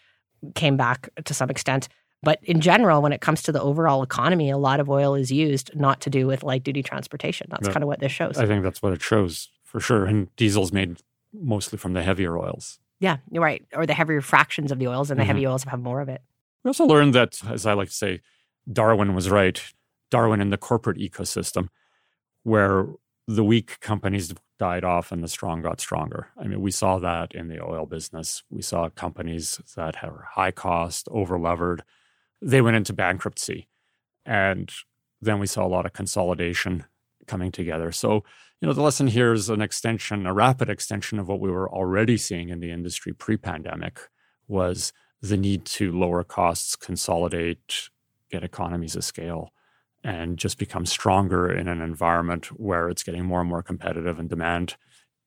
came 0.55 0.75
back 0.77 1.09
to 1.23 1.33
some 1.33 1.49
extent. 1.49 1.87
But 2.21 2.39
in 2.43 2.61
general, 2.61 3.01
when 3.01 3.11
it 3.13 3.21
comes 3.21 3.41
to 3.43 3.51
the 3.51 3.61
overall 3.61 4.01
economy, 4.03 4.49
a 4.49 4.57
lot 4.57 4.79
of 4.79 4.89
oil 4.89 5.13
is 5.15 5.31
used 5.31 5.75
not 5.75 5.99
to 6.01 6.09
do 6.09 6.25
with 6.27 6.43
light 6.43 6.63
duty 6.63 6.81
transportation. 6.83 7.47
That's 7.49 7.67
Yeah. 7.67 7.73
kind 7.73 7.83
of 7.83 7.87
what 7.87 7.99
this 7.99 8.11
shows. 8.11 8.37
I 8.37 8.45
think 8.45 8.63
that's 8.63 8.81
what 8.81 8.93
it 8.93 9.01
shows 9.01 9.49
for 9.63 9.79
sure. 9.79 10.05
And 10.05 10.33
diesel's 10.35 10.71
made 10.71 11.01
mostly 11.33 11.77
from 11.77 11.93
the 11.93 12.03
heavier 12.03 12.37
oils. 12.37 12.79
yeah, 12.99 13.17
you're 13.31 13.43
right. 13.43 13.65
Or 13.73 13.85
the 13.85 13.93
heavier 13.93 14.21
fractions 14.21 14.71
of 14.71 14.79
the 14.79 14.87
oils, 14.87 15.11
and 15.11 15.19
the 15.19 15.25
Mhm. 15.25 15.27
heavy 15.27 15.47
oils 15.47 15.65
have 15.65 15.81
more 15.81 15.99
of 15.99 16.07
it. 16.07 16.21
We 16.63 16.69
also 16.69 16.85
learned 16.85 17.13
that, 17.15 17.41
as 17.49 17.65
I 17.65 17.73
like 17.73 17.89
to 17.89 17.93
say, 17.93 18.21
Darwin 18.71 19.13
was 19.13 19.29
right. 19.29 19.61
Darwin 20.09 20.39
in 20.39 20.51
the 20.51 20.57
corporate 20.57 20.97
ecosystem, 20.99 21.67
where 22.43 22.87
the 23.27 23.43
weak 23.43 23.79
companies 23.81 24.33
died 24.63 24.85
off 24.85 25.11
and 25.11 25.21
the 25.21 25.27
strong 25.27 25.61
got 25.61 25.81
stronger. 25.81 26.29
I 26.37 26.47
mean, 26.47 26.61
we 26.61 26.71
saw 26.71 26.97
that 26.99 27.35
in 27.35 27.49
the 27.49 27.61
oil 27.61 27.85
business. 27.85 28.43
We 28.49 28.61
saw 28.61 28.87
companies 28.87 29.59
that 29.75 30.01
were 30.01 30.25
high 30.35 30.51
cost, 30.51 31.09
over 31.11 31.37
levered, 31.37 31.83
they 32.41 32.61
went 32.61 32.77
into 32.77 32.93
bankruptcy. 32.93 33.67
And 34.25 34.71
then 35.19 35.37
we 35.39 35.47
saw 35.47 35.65
a 35.65 35.73
lot 35.75 35.85
of 35.85 35.91
consolidation 35.91 36.85
coming 37.27 37.51
together. 37.51 37.91
So, 37.91 38.23
you 38.61 38.67
know, 38.67 38.71
the 38.71 38.81
lesson 38.81 39.07
here 39.07 39.33
is 39.33 39.49
an 39.49 39.61
extension, 39.61 40.25
a 40.25 40.33
rapid 40.33 40.69
extension 40.69 41.19
of 41.19 41.27
what 41.27 41.41
we 41.41 41.51
were 41.51 41.69
already 41.69 42.15
seeing 42.15 42.47
in 42.47 42.61
the 42.61 42.71
industry 42.71 43.11
pre 43.11 43.35
pandemic 43.35 43.99
was 44.47 44.93
the 45.21 45.35
need 45.35 45.65
to 45.65 45.91
lower 45.91 46.23
costs, 46.23 46.77
consolidate, 46.77 47.89
get 48.31 48.45
economies 48.45 48.95
of 48.95 49.03
scale, 49.03 49.51
and 50.03 50.37
just 50.37 50.57
become 50.57 50.85
stronger 50.85 51.51
in 51.51 51.67
an 51.67 51.81
environment 51.81 52.47
where 52.59 52.89
it's 52.89 53.03
getting 53.03 53.25
more 53.25 53.41
and 53.41 53.49
more 53.49 53.63
competitive 53.63 54.19
and 54.19 54.29
demand 54.29 54.75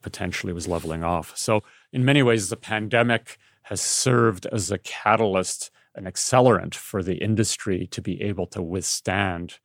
potentially 0.02 0.52
was 0.52 0.68
leveling 0.68 1.02
off. 1.02 1.36
So, 1.36 1.62
in 1.92 2.04
many 2.04 2.22
ways, 2.22 2.48
the 2.48 2.56
pandemic 2.56 3.38
has 3.62 3.80
served 3.80 4.46
as 4.46 4.70
a 4.70 4.78
catalyst, 4.78 5.70
an 5.94 6.04
accelerant 6.04 6.74
for 6.74 7.02
the 7.02 7.16
industry 7.16 7.86
to 7.88 8.02
be 8.02 8.20
able 8.22 8.46
to 8.48 8.62
withstand 8.62 9.58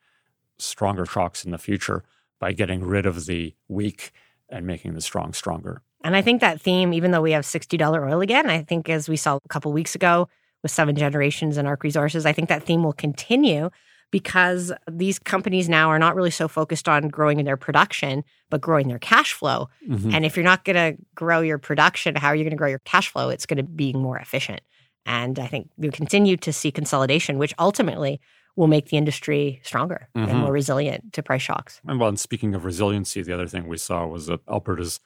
stronger 0.58 1.06
shocks 1.06 1.44
in 1.44 1.52
the 1.52 1.58
future 1.58 2.04
by 2.40 2.54
getting 2.54 2.84
rid 2.84 3.06
of 3.06 3.26
the 3.26 3.54
weak 3.68 4.12
and 4.50 4.66
making 4.66 4.94
the 4.94 5.02
strong 5.02 5.34
stronger. 5.34 5.82
And 6.04 6.16
I 6.16 6.22
think 6.22 6.42
that 6.42 6.60
theme, 6.60 6.94
even 6.94 7.12
though 7.12 7.22
we 7.22 7.32
have 7.34 7.44
$60 7.44 8.12
oil 8.12 8.22
again, 8.22 8.50
I 8.50 8.64
think 8.64 8.90
as 8.90 9.08
we 9.08 9.16
saw 9.16 9.38
a 9.44 9.50
couple 9.50 9.72
weeks 9.72 9.94
ago 9.94 10.28
with 10.64 10.72
Seven 10.72 10.96
Generations 10.96 11.58
and 11.58 11.68
Arc 11.68 11.84
Resources, 11.84 12.26
I 12.26 12.34
think 12.34 12.50
that 12.50 12.64
theme 12.64 12.84
will 12.84 12.94
continue 12.94 13.70
because 14.12 14.72
these 14.90 15.18
companies 15.20 15.70
now 15.70 15.90
are 15.90 16.00
not 16.00 16.16
really 16.16 16.32
so 16.32 16.48
focused 16.48 16.88
on 16.90 17.08
growing 17.08 17.44
their 17.46 17.58
production, 17.58 18.24
but 18.50 18.62
growing 18.62 18.88
their 18.88 19.00
cash 19.00 19.34
flow. 19.34 19.70
Mhm. 19.90 20.14
And 20.14 20.26
if 20.26 20.36
you're 20.36 20.44
not 20.44 20.66
going 20.66 20.76
to 20.76 21.02
grow 21.16 21.42
your 21.42 21.58
production, 21.58 22.16
how 22.16 22.28
are 22.28 22.36
you 22.36 22.44
going 22.44 22.52
to 22.52 22.58
grow 22.58 22.68
your 22.68 22.80
cash 22.80 23.10
flow? 23.10 23.30
It's 23.30 23.46
going 23.46 23.58
to 23.58 23.64
be 23.64 23.94
more 23.94 24.18
efficient. 24.20 24.62
And 25.06 25.40
I 25.40 25.48
think 25.48 25.70
we 25.78 25.90
continue 25.90 26.38
to 26.38 26.54
see 26.54 26.72
consolidation, 26.72 27.38
which 27.38 27.54
ultimately 27.58 28.20
will 28.58 28.68
make 28.68 28.90
the 28.90 28.98
industry 28.98 29.62
stronger 29.64 30.10
and 30.14 30.28
Mhm. 30.30 30.36
more 30.42 30.52
resilient 30.52 31.14
to 31.14 31.24
price 31.24 31.42
shocks. 31.42 31.80
And 31.88 32.00
well, 32.00 32.10
and 32.10 32.20
speaking 32.20 32.54
of 32.54 32.66
resiliency, 32.66 33.22
the 33.24 33.34
other 33.34 33.48
thing 33.48 33.66
we 33.68 33.78
saw 33.78 34.06
was 34.06 34.26
that 34.28 34.42
Alberta's 34.48 35.00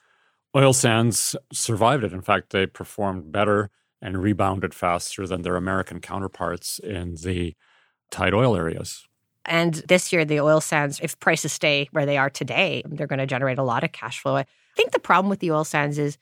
oil 0.56 0.74
sands 0.74 1.36
survived 1.54 2.04
it. 2.04 2.12
In 2.12 2.22
fact, 2.22 2.50
they 2.50 2.66
performed 2.66 3.32
better 3.32 3.70
and 4.02 4.22
rebounded 4.22 4.74
faster 4.74 5.28
than 5.28 5.44
their 5.44 5.56
American 5.56 6.02
counterparts 6.02 6.80
in 6.80 7.16
the 7.24 7.56
tight 8.12 8.34
oil 8.34 8.56
areas. 8.56 9.08
And 9.46 9.76
this 9.88 10.12
year, 10.12 10.26
the 10.26 10.40
oil 10.40 10.60
sands, 10.62 11.00
if 11.04 11.20
prices 11.20 11.54
stay 11.54 11.88
where 11.92 12.06
they 12.06 12.18
are 12.18 12.30
today, 12.30 12.82
they're 12.88 13.06
going 13.08 13.20
to 13.20 13.28
generate 13.28 13.58
a 13.60 13.64
lot 13.64 13.84
of 13.84 13.92
cash 13.92 14.20
flow. 14.20 14.36
I 14.38 14.46
think 14.76 14.92
the 14.92 15.00
problem 15.00 15.30
with 15.30 15.40
the 15.40 15.52
oil 15.52 15.64
sands 15.64 16.00
is 16.00 16.18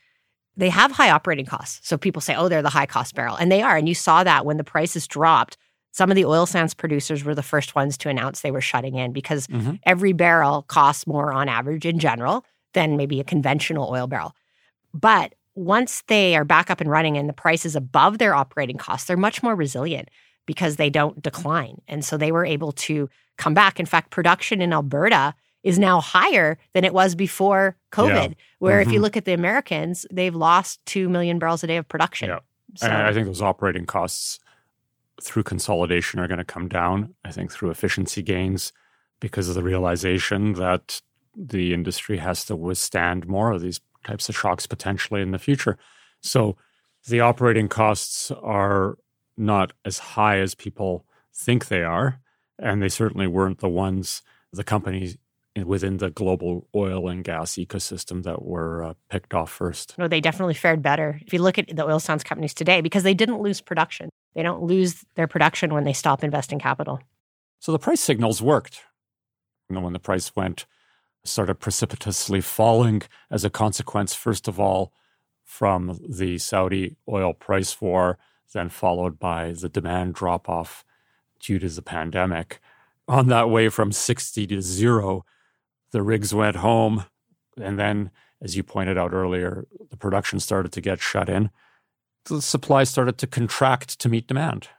they 0.57 0.69
have 0.69 0.91
high 0.91 1.09
operating 1.09 1.45
costs. 1.45 1.87
So 1.87 1.97
people 1.97 2.21
say, 2.21 2.35
oh, 2.35 2.49
they're 2.49 2.61
the 2.61 2.69
high 2.69 2.85
cost 2.85 3.15
barrel. 3.15 3.35
And 3.37 3.51
they 3.51 3.61
are. 3.61 3.77
And 3.77 3.87
you 3.87 3.95
saw 3.95 4.23
that 4.23 4.45
when 4.45 4.57
the 4.57 4.63
prices 4.63 5.07
dropped, 5.07 5.57
some 5.91 6.11
of 6.11 6.15
the 6.15 6.25
oil 6.25 6.45
sands 6.45 6.73
producers 6.73 7.23
were 7.23 7.33
the 7.35 7.41
first 7.43 7.75
ones 7.75 7.97
to 7.99 8.09
announce 8.09 8.41
they 8.41 8.51
were 8.51 8.61
shutting 8.61 8.95
in 8.95 9.13
because 9.13 9.47
Mhm. 9.47 9.79
every 9.85 10.11
barrel 10.11 10.63
costs 10.63 11.07
more 11.07 11.31
on 11.31 11.47
average 11.47 11.85
in 11.85 11.99
general 11.99 12.43
than 12.73 12.97
maybe 12.97 13.19
a 13.19 13.23
conventional 13.23 13.89
oil 13.89 14.07
barrel. 14.07 14.35
But 14.93 15.33
once 15.55 16.03
they 16.07 16.35
are 16.35 16.43
back 16.43 16.69
up 16.71 16.81
and 16.81 16.89
running 16.89 17.15
and 17.17 17.29
the 17.29 17.33
price 17.33 17.65
is 17.65 17.75
above 17.75 18.17
their 18.17 18.33
operating 18.35 18.77
costs, 18.77 19.07
they're 19.07 19.15
much 19.17 19.41
more 19.43 19.55
resilient 19.55 20.09
because 20.45 20.75
they 20.75 20.89
don't 20.89 21.21
decline. 21.21 21.81
And 21.87 22.03
so 22.03 22.17
they 22.17 22.31
were 22.31 22.45
able 22.45 22.71
to 22.73 23.09
come 23.37 23.53
back. 23.53 23.79
In 23.79 23.85
fact, 23.85 24.09
production 24.11 24.61
in 24.61 24.73
Alberta 24.73 25.33
is 25.63 25.79
now 25.79 26.01
higher 26.01 26.57
than 26.73 26.83
it 26.83 26.93
was 26.93 27.15
before 27.15 27.77
COVID, 27.91 28.29
Yeah. 28.29 28.33
where 28.59 28.81
if 28.81 28.91
you 28.91 28.99
Mhm. 28.99 29.03
look 29.03 29.17
at 29.17 29.25
the 29.25 29.33
Americans, 29.33 30.05
they've 30.11 30.35
lost 30.35 30.85
2 30.85 31.07
million 31.07 31.39
barrels 31.39 31.63
a 31.63 31.67
day 31.67 31.77
of 31.77 31.87
production. 31.87 32.27
Yeah. 32.29 32.39
So, 32.75 32.87
And 32.87 32.95
I 33.07 33.13
think 33.13 33.27
those 33.27 33.41
operating 33.41 33.85
costs 33.85 34.39
through 35.21 35.43
consolidation 35.43 36.19
are 36.19 36.27
going 36.27 36.39
to 36.39 36.43
come 36.43 36.67
down. 36.67 37.15
I 37.23 37.31
think 37.31 37.51
through 37.51 37.69
efficiency 37.69 38.21
gains 38.21 38.73
because 39.19 39.47
of 39.47 39.55
the 39.55 39.63
realization 39.63 40.53
that 40.53 41.01
the 41.35 41.73
industry 41.73 42.17
has 42.17 42.43
to 42.45 42.55
withstand 42.55 43.25
more 43.27 43.51
of 43.51 43.61
these 43.61 43.79
types 44.05 44.27
of 44.27 44.35
shocks 44.35 44.67
potentially 44.67 45.21
in 45.21 45.31
the 45.31 45.39
future. 45.39 45.77
So 46.19 46.57
the 47.07 47.21
operating 47.21 47.69
costs 47.69 48.31
are 48.31 48.97
not 49.37 49.73
as 49.85 49.99
high 49.99 50.39
as 50.39 50.55
people 50.55 51.05
think 51.33 51.67
they 51.67 51.83
are. 51.83 52.19
And 52.59 52.81
they 52.81 52.89
certainly 52.89 53.27
weren't 53.27 53.59
the 53.59 53.69
ones, 53.69 54.21
the 54.51 54.63
companies 54.63 55.17
within 55.55 55.97
the 55.97 56.09
global 56.09 56.67
oil 56.73 57.07
and 57.07 57.23
gas 57.23 57.53
ecosystem 57.53 58.23
that 58.23 58.43
were 58.43 58.83
uh, 58.83 58.93
picked 59.09 59.33
off 59.33 59.51
first. 59.51 59.95
no, 59.97 60.07
they 60.07 60.19
definitely 60.19 60.53
fared 60.53 60.81
better. 60.81 61.19
If 61.25 61.31
you 61.33 61.41
look 61.41 61.59
at 61.59 61.67
the 61.67 61.85
oil 61.85 61.99
sands 61.99 62.23
companies 62.23 62.53
today, 62.53 62.81
because 62.81 63.03
they 63.03 63.13
didn't 63.13 63.39
lose 63.39 63.61
production, 63.61 64.09
they 64.33 64.41
don't 64.41 64.63
lose 64.63 65.05
their 65.15 65.27
production 65.27 65.73
when 65.73 65.83
they 65.83 65.93
stop 65.93 66.23
investing 66.23 66.59
capital. 66.59 66.99
So 67.59 67.71
the 67.71 67.79
price 67.79 68.01
signals 68.01 68.41
worked. 68.41 68.81
You 69.69 69.75
know, 69.75 69.81
when 69.81 69.93
the 69.93 69.99
price 69.99 70.35
went, 70.35 70.65
started 71.23 71.55
precipitously 71.55 72.41
falling 72.41 73.03
as 73.29 73.45
a 73.45 73.49
consequence, 73.49 74.13
first 74.13 74.47
of 74.47 74.59
all, 74.59 74.91
from 75.43 75.99
the 76.07 76.37
Saudi 76.39 76.95
oil 77.07 77.33
price 77.33 77.79
war, 77.79 78.17
then 78.53 78.69
followed 78.69 79.19
by 79.19 79.51
the 79.51 79.69
demand 79.69 80.13
drop 80.15 80.49
off 80.49 80.83
due 81.39 81.59
to 81.59 81.69
the 81.69 81.81
pandemic. 81.81 82.59
On 83.07 83.27
that 83.27 83.49
way 83.49 83.69
from 83.69 83.91
60 83.91 84.47
to 84.47 84.61
zero, 84.61 85.25
the 85.91 86.01
rigs 86.01 86.33
went 86.33 86.57
home. 86.57 87.05
And 87.59 87.77
then, 87.77 88.11
as 88.41 88.55
you 88.55 88.63
pointed 88.63 88.97
out 88.97 89.13
earlier, 89.13 89.67
the 89.89 89.97
production 89.97 90.39
started 90.39 90.71
to 90.73 90.81
get 90.81 91.01
shut 91.01 91.29
in. 91.29 91.49
The 92.25 92.41
supply 92.41 92.83
started 92.83 93.17
to 93.19 93.27
contract 93.27 93.99
to 93.99 94.09
meet 94.09 94.27
demand. 94.27 94.69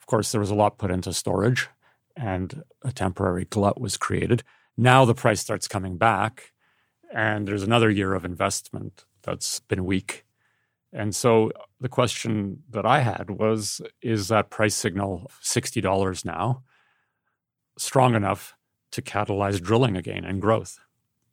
Of 0.00 0.06
course, 0.06 0.32
there 0.32 0.40
was 0.40 0.50
a 0.50 0.54
lot 0.54 0.78
put 0.78 0.90
into 0.90 1.12
storage 1.12 1.68
and 2.18 2.62
a 2.82 2.92
temporary 2.92 3.44
glut 3.44 3.80
was 3.80 3.96
created. 3.96 4.42
Now 4.76 5.04
the 5.04 5.14
price 5.14 5.40
starts 5.40 5.68
coming 5.68 5.96
back, 5.96 6.52
and 7.12 7.46
there's 7.46 7.62
another 7.62 7.90
year 7.90 8.14
of 8.14 8.24
investment 8.24 9.04
that's 9.22 9.60
been 9.60 9.84
weak. 9.84 10.24
And 10.92 11.14
so 11.14 11.52
the 11.80 11.88
question 11.88 12.62
that 12.70 12.86
I 12.86 13.00
had 13.00 13.30
was 13.30 13.80
is 14.00 14.28
that 14.28 14.50
price 14.50 14.74
signal 14.74 15.30
$60 15.42 16.24
now 16.24 16.62
strong 17.76 18.14
enough 18.14 18.54
to 18.92 19.02
catalyze 19.02 19.60
drilling 19.60 19.96
again 19.96 20.24
and 20.24 20.40
growth? 20.40 20.78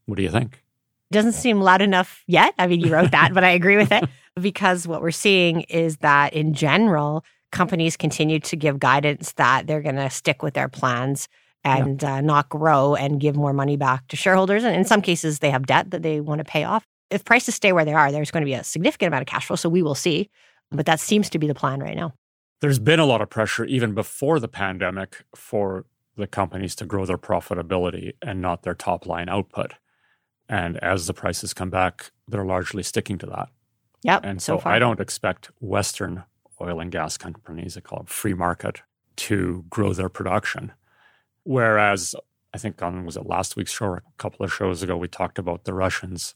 What 0.05 0.17
do 0.17 0.23
you 0.23 0.29
think? 0.29 0.65
doesn't 1.11 1.33
seem 1.33 1.61
loud 1.61 1.81
enough 1.81 2.23
yet. 2.27 2.53
I 2.57 2.67
mean, 2.67 2.81
you 2.81 2.91
wrote 2.91 3.11
that, 3.11 3.33
but 3.33 3.43
I 3.43 3.51
agree 3.51 3.77
with 3.77 3.91
it 3.91 4.03
because 4.41 4.87
what 4.87 5.01
we're 5.01 5.11
seeing 5.11 5.61
is 5.61 5.97
that 5.97 6.33
in 6.33 6.53
general, 6.53 7.23
companies 7.51 7.95
continue 7.95 8.39
to 8.39 8.55
give 8.55 8.79
guidance 8.79 9.33
that 9.33 9.67
they're 9.67 9.81
going 9.81 9.95
to 9.95 10.09
stick 10.09 10.43
with 10.43 10.53
their 10.53 10.67
plans 10.67 11.27
and 11.63 12.03
uh, 12.03 12.21
not 12.21 12.49
grow 12.49 12.95
and 12.95 13.19
give 13.19 13.35
more 13.35 13.53
money 13.53 13.77
back 13.77 14.07
to 14.09 14.15
shareholders. 14.15 14.63
And 14.63 14.75
in 14.75 14.85
some 14.85 15.01
cases, 15.01 15.39
they 15.39 15.49
have 15.49 15.65
debt 15.65 15.91
that 15.91 16.03
they 16.03 16.19
want 16.21 16.39
to 16.39 16.45
pay 16.45 16.63
off. 16.63 16.85
If 17.09 17.23
prices 17.23 17.55
stay 17.55 17.71
where 17.71 17.85
they 17.85 17.93
are, 17.93 18.11
there's 18.11 18.31
going 18.31 18.41
to 18.41 18.45
be 18.45 18.53
a 18.53 18.63
significant 18.63 19.07
amount 19.07 19.21
of 19.21 19.27
cash 19.27 19.47
flow. 19.47 19.55
So 19.55 19.69
we 19.69 19.81
will 19.81 19.95
see. 19.95 20.29
But 20.71 20.85
that 20.87 20.99
seems 20.99 21.29
to 21.29 21.39
be 21.39 21.47
the 21.47 21.55
plan 21.55 21.79
right 21.79 21.95
now. 21.95 22.13
There's 22.61 22.79
been 22.79 22.99
a 22.99 23.05
lot 23.05 23.21
of 23.21 23.29
pressure 23.29 23.65
even 23.65 23.93
before 23.93 24.39
the 24.39 24.47
pandemic 24.47 25.23
for 25.35 25.85
the 26.15 26.27
companies 26.27 26.75
to 26.75 26.85
grow 26.85 27.05
their 27.05 27.17
profitability 27.17 28.13
and 28.21 28.41
not 28.41 28.63
their 28.63 28.73
top 28.73 29.05
line 29.05 29.29
output. 29.29 29.73
And 30.47 30.77
as 30.77 31.07
the 31.07 31.13
prices 31.13 31.53
come 31.53 31.69
back, 31.69 32.11
they're 32.27 32.45
largely 32.45 32.83
sticking 32.83 33.17
to 33.19 33.25
that. 33.27 33.49
Yep. 34.03 34.21
And 34.23 34.41
so, 34.41 34.59
far. 34.59 34.73
I 34.73 34.79
don't 34.79 34.99
expect 34.99 35.51
Western 35.59 36.23
oil 36.61 36.79
and 36.79 36.91
gas 36.91 37.17
companies, 37.17 37.75
I 37.75 37.81
call 37.81 38.01
it 38.01 38.09
free 38.09 38.33
market, 38.33 38.81
to 39.17 39.65
grow 39.69 39.93
their 39.93 40.09
production. 40.09 40.71
Whereas 41.43 42.15
I 42.53 42.57
think 42.57 42.81
on 42.81 43.05
was 43.05 43.17
it 43.17 43.25
last 43.25 43.55
week's 43.55 43.73
show 43.73 43.87
or 43.87 43.97
a 43.97 44.01
couple 44.17 44.45
of 44.45 44.53
shows 44.53 44.81
ago, 44.83 44.95
we 44.95 45.07
talked 45.07 45.39
about 45.39 45.65
the 45.65 45.73
Russians 45.73 46.35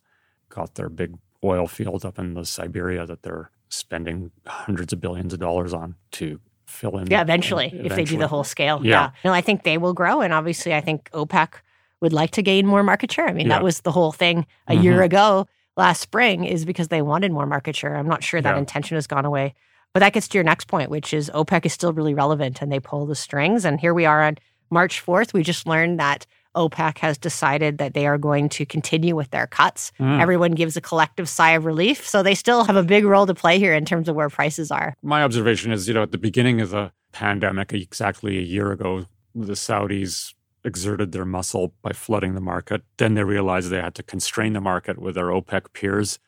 got 0.49 0.75
their 0.75 0.89
big 0.89 1.17
oil 1.43 1.67
field 1.67 2.03
up 2.05 2.19
in 2.19 2.33
the 2.33 2.45
Siberia 2.45 3.05
that 3.05 3.23
they're 3.23 3.49
spending 3.69 4.31
hundreds 4.45 4.91
of 4.93 4.99
billions 4.99 5.33
of 5.33 5.39
dollars 5.39 5.73
on 5.73 5.95
to 6.11 6.39
fill 6.65 6.97
in. 6.97 7.07
Yeah, 7.07 7.21
eventually, 7.21 7.71
if 7.73 7.95
they 7.95 8.03
do 8.03 8.17
the 8.17 8.27
whole 8.27 8.43
scale. 8.43 8.81
Yeah. 8.83 9.11
No, 9.23 9.31
I 9.33 9.41
think 9.41 9.63
they 9.63 9.77
will 9.77 9.93
grow. 9.93 10.21
And 10.21 10.33
obviously, 10.33 10.73
I 10.73 10.81
think 10.81 11.09
OPEC 11.13 11.53
would 12.01 12.13
like 12.13 12.31
to 12.31 12.41
gain 12.41 12.65
more 12.65 12.83
market 12.83 13.11
share. 13.11 13.27
I 13.27 13.33
mean, 13.33 13.47
Yeah. 13.47 13.55
that 13.55 13.63
was 13.63 13.81
the 13.81 13.91
whole 13.91 14.11
thing 14.11 14.45
a 14.67 14.75
year 14.75 14.99
Mhm. 14.99 15.05
ago 15.05 15.47
last 15.77 16.01
spring, 16.01 16.43
is 16.45 16.65
because 16.65 16.89
they 16.89 17.01
wanted 17.01 17.31
more 17.31 17.45
market 17.45 17.75
share. 17.75 17.95
I'm 17.95 18.07
not 18.07 18.23
sure 18.23 18.41
that 18.41 18.53
Yeah. 18.53 18.59
intention 18.59 18.95
has 18.95 19.07
gone 19.07 19.25
away. 19.25 19.53
But 19.93 20.01
that 20.01 20.13
gets 20.13 20.27
to 20.29 20.37
your 20.37 20.43
next 20.43 20.67
point, 20.67 20.89
which 20.91 21.13
is 21.13 21.31
OPEC 21.33 21.65
is 21.65 21.73
still 21.73 21.93
really 21.93 22.13
relevant 22.13 22.61
and 22.61 22.71
they 22.71 22.79
pull 22.79 23.05
the 23.05 23.15
strings. 23.15 23.65
And 23.65 23.79
here 23.79 23.93
we 23.93 24.05
are 24.05 24.21
on 24.23 24.37
March 24.69 24.99
4th. 24.99 25.33
We 25.33 25.41
just 25.41 25.65
learned 25.65 25.99
that 25.99 26.27
OPEC 26.55 26.97
has 26.99 27.17
decided 27.17 27.77
that 27.77 27.93
they 27.93 28.07
are 28.07 28.17
going 28.17 28.49
to 28.49 28.65
continue 28.65 29.15
with 29.15 29.29
their 29.31 29.47
cuts. 29.47 29.91
Mm. 29.99 30.19
Everyone 30.21 30.51
gives 30.51 30.75
a 30.75 30.81
collective 30.81 31.29
sigh 31.29 31.51
of 31.51 31.65
relief. 31.65 32.07
So 32.07 32.23
they 32.23 32.35
still 32.35 32.63
have 32.63 32.75
a 32.75 32.83
big 32.83 33.05
role 33.05 33.25
to 33.27 33.33
play 33.33 33.59
here 33.59 33.73
in 33.73 33.85
terms 33.85 34.09
of 34.09 34.15
where 34.15 34.29
prices 34.29 34.71
are. 34.71 34.95
My 35.01 35.23
observation 35.23 35.71
is, 35.71 35.87
you 35.87 35.93
know, 35.93 36.03
at 36.03 36.11
the 36.11 36.17
beginning 36.17 36.61
of 36.61 36.71
the 36.71 36.91
pandemic, 37.11 37.73
exactly 37.73 38.37
a 38.37 38.41
year 38.41 38.71
ago, 38.71 39.05
the 39.35 39.53
Saudis 39.53 40.33
exerted 40.63 41.11
their 41.11 41.25
muscle 41.25 41.73
by 41.81 41.93
flooding 41.93 42.33
the 42.33 42.41
market. 42.41 42.81
Then 42.97 43.13
they 43.13 43.23
realized 43.23 43.69
they 43.69 43.81
had 43.81 43.95
to 43.95 44.03
constrain 44.03 44.53
the 44.53 44.61
market 44.61 44.99
with 44.99 45.15
their 45.15 45.27
OPEC 45.27 45.73
peers. 45.73 46.19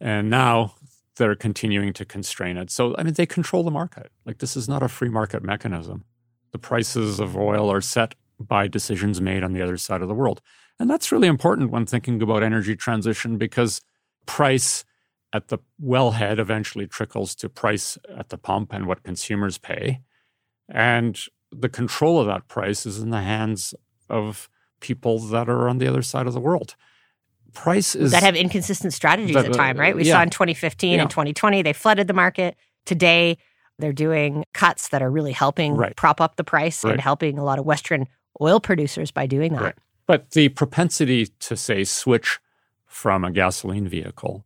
And 0.00 0.28
now 0.30 0.74
they're 1.16 1.36
continuing 1.36 1.92
to 1.92 2.04
constrain 2.04 2.56
it. 2.56 2.70
So, 2.70 2.96
I 2.98 3.02
mean, 3.02 3.14
they 3.14 3.26
control 3.26 3.62
the 3.62 3.70
market. 3.70 4.10
Like, 4.24 4.38
this 4.38 4.56
is 4.56 4.68
not 4.68 4.82
a 4.82 4.88
free 4.88 5.10
market 5.10 5.42
mechanism. 5.42 6.04
The 6.52 6.58
prices 6.58 7.20
of 7.20 7.36
oil 7.36 7.70
are 7.70 7.80
set 7.80 8.14
by 8.46 8.68
decisions 8.68 9.20
made 9.20 9.42
on 9.42 9.52
the 9.52 9.62
other 9.62 9.76
side 9.76 10.02
of 10.02 10.08
the 10.08 10.14
world. 10.14 10.40
And 10.78 10.90
that's 10.90 11.12
really 11.12 11.28
important 11.28 11.70
when 11.70 11.86
thinking 11.86 12.20
about 12.22 12.42
energy 12.42 12.76
transition 12.76 13.38
because 13.38 13.80
price 14.26 14.84
at 15.32 15.48
the 15.48 15.58
wellhead 15.82 16.38
eventually 16.38 16.86
trickles 16.86 17.34
to 17.36 17.48
price 17.48 17.98
at 18.16 18.28
the 18.28 18.38
pump 18.38 18.72
and 18.72 18.86
what 18.86 19.02
consumers 19.02 19.58
pay. 19.58 20.00
And 20.68 21.18
the 21.50 21.68
control 21.68 22.20
of 22.20 22.26
that 22.26 22.48
price 22.48 22.86
is 22.86 22.98
in 22.98 23.10
the 23.10 23.20
hands 23.20 23.74
of 24.08 24.48
people 24.80 25.18
that 25.18 25.48
are 25.48 25.68
on 25.68 25.78
the 25.78 25.86
other 25.86 26.02
side 26.02 26.26
of 26.26 26.34
the 26.34 26.40
world. 26.40 26.76
Price 27.54 27.94
is 27.94 28.12
that 28.12 28.22
have 28.22 28.34
inconsistent 28.34 28.94
strategies 28.94 29.34
that, 29.34 29.44
at 29.44 29.52
uh, 29.52 29.56
time, 29.56 29.78
right? 29.78 29.94
We 29.94 30.04
yeah. 30.04 30.14
saw 30.14 30.22
in 30.22 30.30
2015 30.30 30.94
yeah. 30.94 31.00
and 31.02 31.10
2020 31.10 31.62
they 31.62 31.72
flooded 31.72 32.06
the 32.06 32.14
market. 32.14 32.56
Today 32.86 33.38
they're 33.78 33.92
doing 33.92 34.44
cuts 34.54 34.88
that 34.88 35.02
are 35.02 35.10
really 35.10 35.32
helping 35.32 35.76
right. 35.76 35.94
prop 35.96 36.20
up 36.20 36.36
the 36.36 36.44
price 36.44 36.84
right. 36.84 36.92
and 36.92 37.00
helping 37.00 37.38
a 37.38 37.44
lot 37.44 37.58
of 37.58 37.66
Western 37.66 38.06
oil 38.40 38.60
producers 38.60 39.10
by 39.10 39.26
doing 39.26 39.52
that. 39.52 39.62
Right. 39.62 39.74
But 40.06 40.30
the 40.30 40.48
propensity 40.50 41.26
to 41.26 41.56
say 41.56 41.84
switch 41.84 42.38
from 42.86 43.24
a 43.24 43.30
gasoline 43.30 43.88
vehicle 43.88 44.44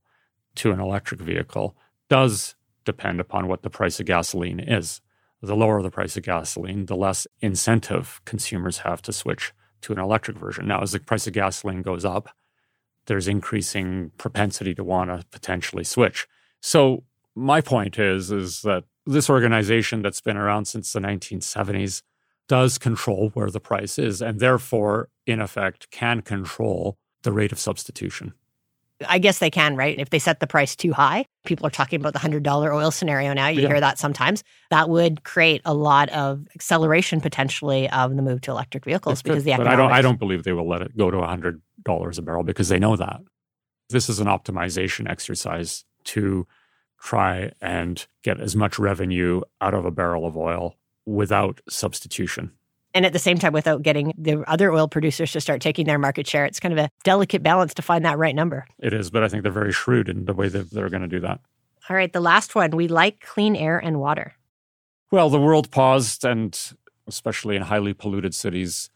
to 0.57 0.71
an 0.71 0.81
electric 0.81 1.21
vehicle 1.21 1.77
does 2.09 2.55
depend 2.85 3.21
upon 3.21 3.49
what 3.49 3.63
the 3.63 3.71
price 3.71 4.01
of 4.01 4.07
gasoline 4.07 4.61
is. 4.61 5.01
The 5.43 5.57
lower 5.57 5.83
the 5.83 5.91
price 5.91 6.17
of 6.17 6.23
gasoline, 6.23 6.87
the 6.87 6.97
less 6.97 7.27
incentive 7.41 8.21
consumers 8.25 8.79
have 8.79 9.03
to 9.03 9.13
switch 9.13 9.53
to 9.83 9.93
an 9.93 9.99
electric 9.99 10.39
version. 10.39 10.67
Now, 10.67 10.83
as 10.83 10.93
the 10.93 11.01
price 11.01 11.27
of 11.27 11.35
gasoline 11.35 11.83
goes 11.83 12.05
up, 12.05 12.31
there's 13.07 13.29
increasing 13.29 14.13
propensity 14.19 14.75
to 14.75 14.85
want 14.85 15.11
to 15.11 15.27
potentially 15.31 15.85
switch. 15.85 16.27
So 16.61 17.05
my 17.35 17.61
point 17.61 17.99
is 17.99 18.31
is 18.31 18.63
that 18.63 18.85
this 19.05 19.31
organization 19.31 20.03
that's 20.03 20.21
been 20.21 20.37
around 20.37 20.65
since 20.65 20.93
the 20.93 21.01
1970s 21.01 22.03
does 22.49 22.79
control 22.79 23.31
where 23.35 23.51
the 23.51 23.61
price 23.61 23.99
is 23.99 24.23
and 24.23 24.41
therefore 24.41 25.09
in 25.27 25.41
effect 25.41 25.91
can 25.91 26.23
control 26.23 26.97
the 27.23 27.33
rate 27.33 27.53
of 27.53 27.59
substitution. 27.59 28.33
I 29.07 29.19
guess 29.19 29.41
they 29.41 29.51
can, 29.51 29.77
right? 29.77 29.99
If 29.99 30.09
they 30.09 30.19
set 30.19 30.41
the 30.41 30.47
price 30.47 30.75
too 30.75 30.93
high, 30.93 31.27
people 31.45 31.67
are 31.67 31.71
talking 31.71 32.01
about 32.01 32.15
the 32.15 32.19
$100 32.19 32.73
oil 32.73 32.91
scenario 32.91 33.35
now. 33.35 33.49
You 33.49 33.63
yeah. 33.63 33.69
hear 33.69 33.81
that 33.81 33.99
sometimes. 33.99 34.43
That 34.71 34.89
would 34.89 35.23
create 35.23 35.61
a 35.65 35.75
lot 35.75 36.09
of 36.11 36.47
acceleration 36.55 37.21
potentially 37.21 37.91
of 37.91 38.17
the 38.17 38.23
move 38.23 38.41
to 38.43 38.53
electric 38.53 38.87
vehicles 38.87 39.21
because 39.21 39.45
the 39.45 39.55
But 39.57 39.69
I 39.69 39.77
don't 39.77 39.93
I 39.93 40.01
don't 40.01 40.19
believe 40.19 40.45
they 40.45 40.53
will 40.53 40.69
let 40.69 40.81
it 40.81 40.97
go 40.97 41.11
to 41.11 41.19
$100 41.19 41.59
a 42.19 42.23
barrel 42.23 42.43
because 42.43 42.69
they 42.69 42.79
know 42.79 42.97
that. 42.97 43.21
This 43.91 44.09
is 44.09 44.19
an 44.19 44.29
optimization 44.29 45.09
exercise 45.09 45.85
to 46.05 46.47
try 46.99 47.53
and 47.61 48.07
get 48.23 48.41
as 48.41 48.57
much 48.57 48.79
revenue 48.79 49.43
out 49.61 49.75
of 49.75 49.85
a 49.85 49.91
barrel 49.91 50.27
of 50.27 50.37
oil 50.37 50.75
without 51.07 51.61
substitution 51.69 52.53
and 52.97 53.05
at 53.05 53.13
the 53.13 53.19
same 53.19 53.39
time 53.39 53.53
without 53.53 53.83
getting 53.83 54.15
the 54.17 54.43
other 54.51 54.73
oil 54.73 54.89
producers 54.89 55.31
to 55.33 55.41
start 55.41 55.61
taking 55.61 55.85
their 55.85 55.99
market 55.99 56.27
share. 56.27 56.47
It's 56.47 56.59
kind 56.59 56.73
of 56.73 56.79
a 56.79 56.89
delicate 57.05 57.43
balance 57.43 57.75
to 57.75 57.83
find 57.83 58.07
that 58.07 58.17
right 58.17 58.35
number. 58.35 58.67
It 58.79 58.95
is, 58.95 59.11
but 59.11 59.23
I 59.23 59.29
think 59.29 59.43
they're 59.43 59.53
very 59.53 59.73
shrewd 59.73 60.09
in 60.09 60.25
the 60.25 60.33
way 60.33 60.49
that 60.49 60.71
they're 60.71 60.89
going 60.89 61.03
to 61.03 61.09
do 61.09 61.21
that. 61.21 61.41
All 61.91 61.97
right, 61.97 62.11
the 62.11 62.23
last 62.23 62.55
one. 62.55 62.71
We 62.71 62.89
like 62.89 63.21
clean 63.21 63.55
air 63.55 63.79
and 63.79 64.01
water. 64.01 64.35
Well, 65.13 65.29
the 65.29 65.39
world 65.39 65.71
paused, 65.71 66.25
and 66.25 66.59
especially 67.07 67.55
in 67.55 67.63
highly 67.63 67.93
polluted 67.93 68.35
cities, 68.35 68.89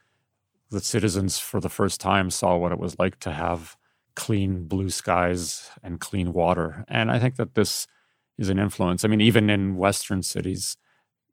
the 0.71 0.81
citizens 0.81 1.39
for 1.39 1.61
the 1.61 1.69
first 1.69 2.01
time 2.01 2.31
saw 2.31 2.57
what 2.57 2.73
it 2.73 2.79
was 2.79 2.99
like 2.99 3.21
to 3.21 3.33
have 3.33 3.77
clean 4.17 4.65
blue 4.65 4.89
skies 4.89 5.69
and 5.83 6.01
clean 6.01 6.33
water. 6.33 6.87
And 6.89 7.11
I 7.11 7.19
think 7.19 7.37
that 7.37 7.55
this 7.55 7.87
is 8.39 8.49
an 8.49 8.59
influence. 8.59 9.05
I 9.05 9.09
mean, 9.09 9.21
even 9.21 9.51
in 9.51 9.77
Western 9.77 10.23
cities, 10.23 10.79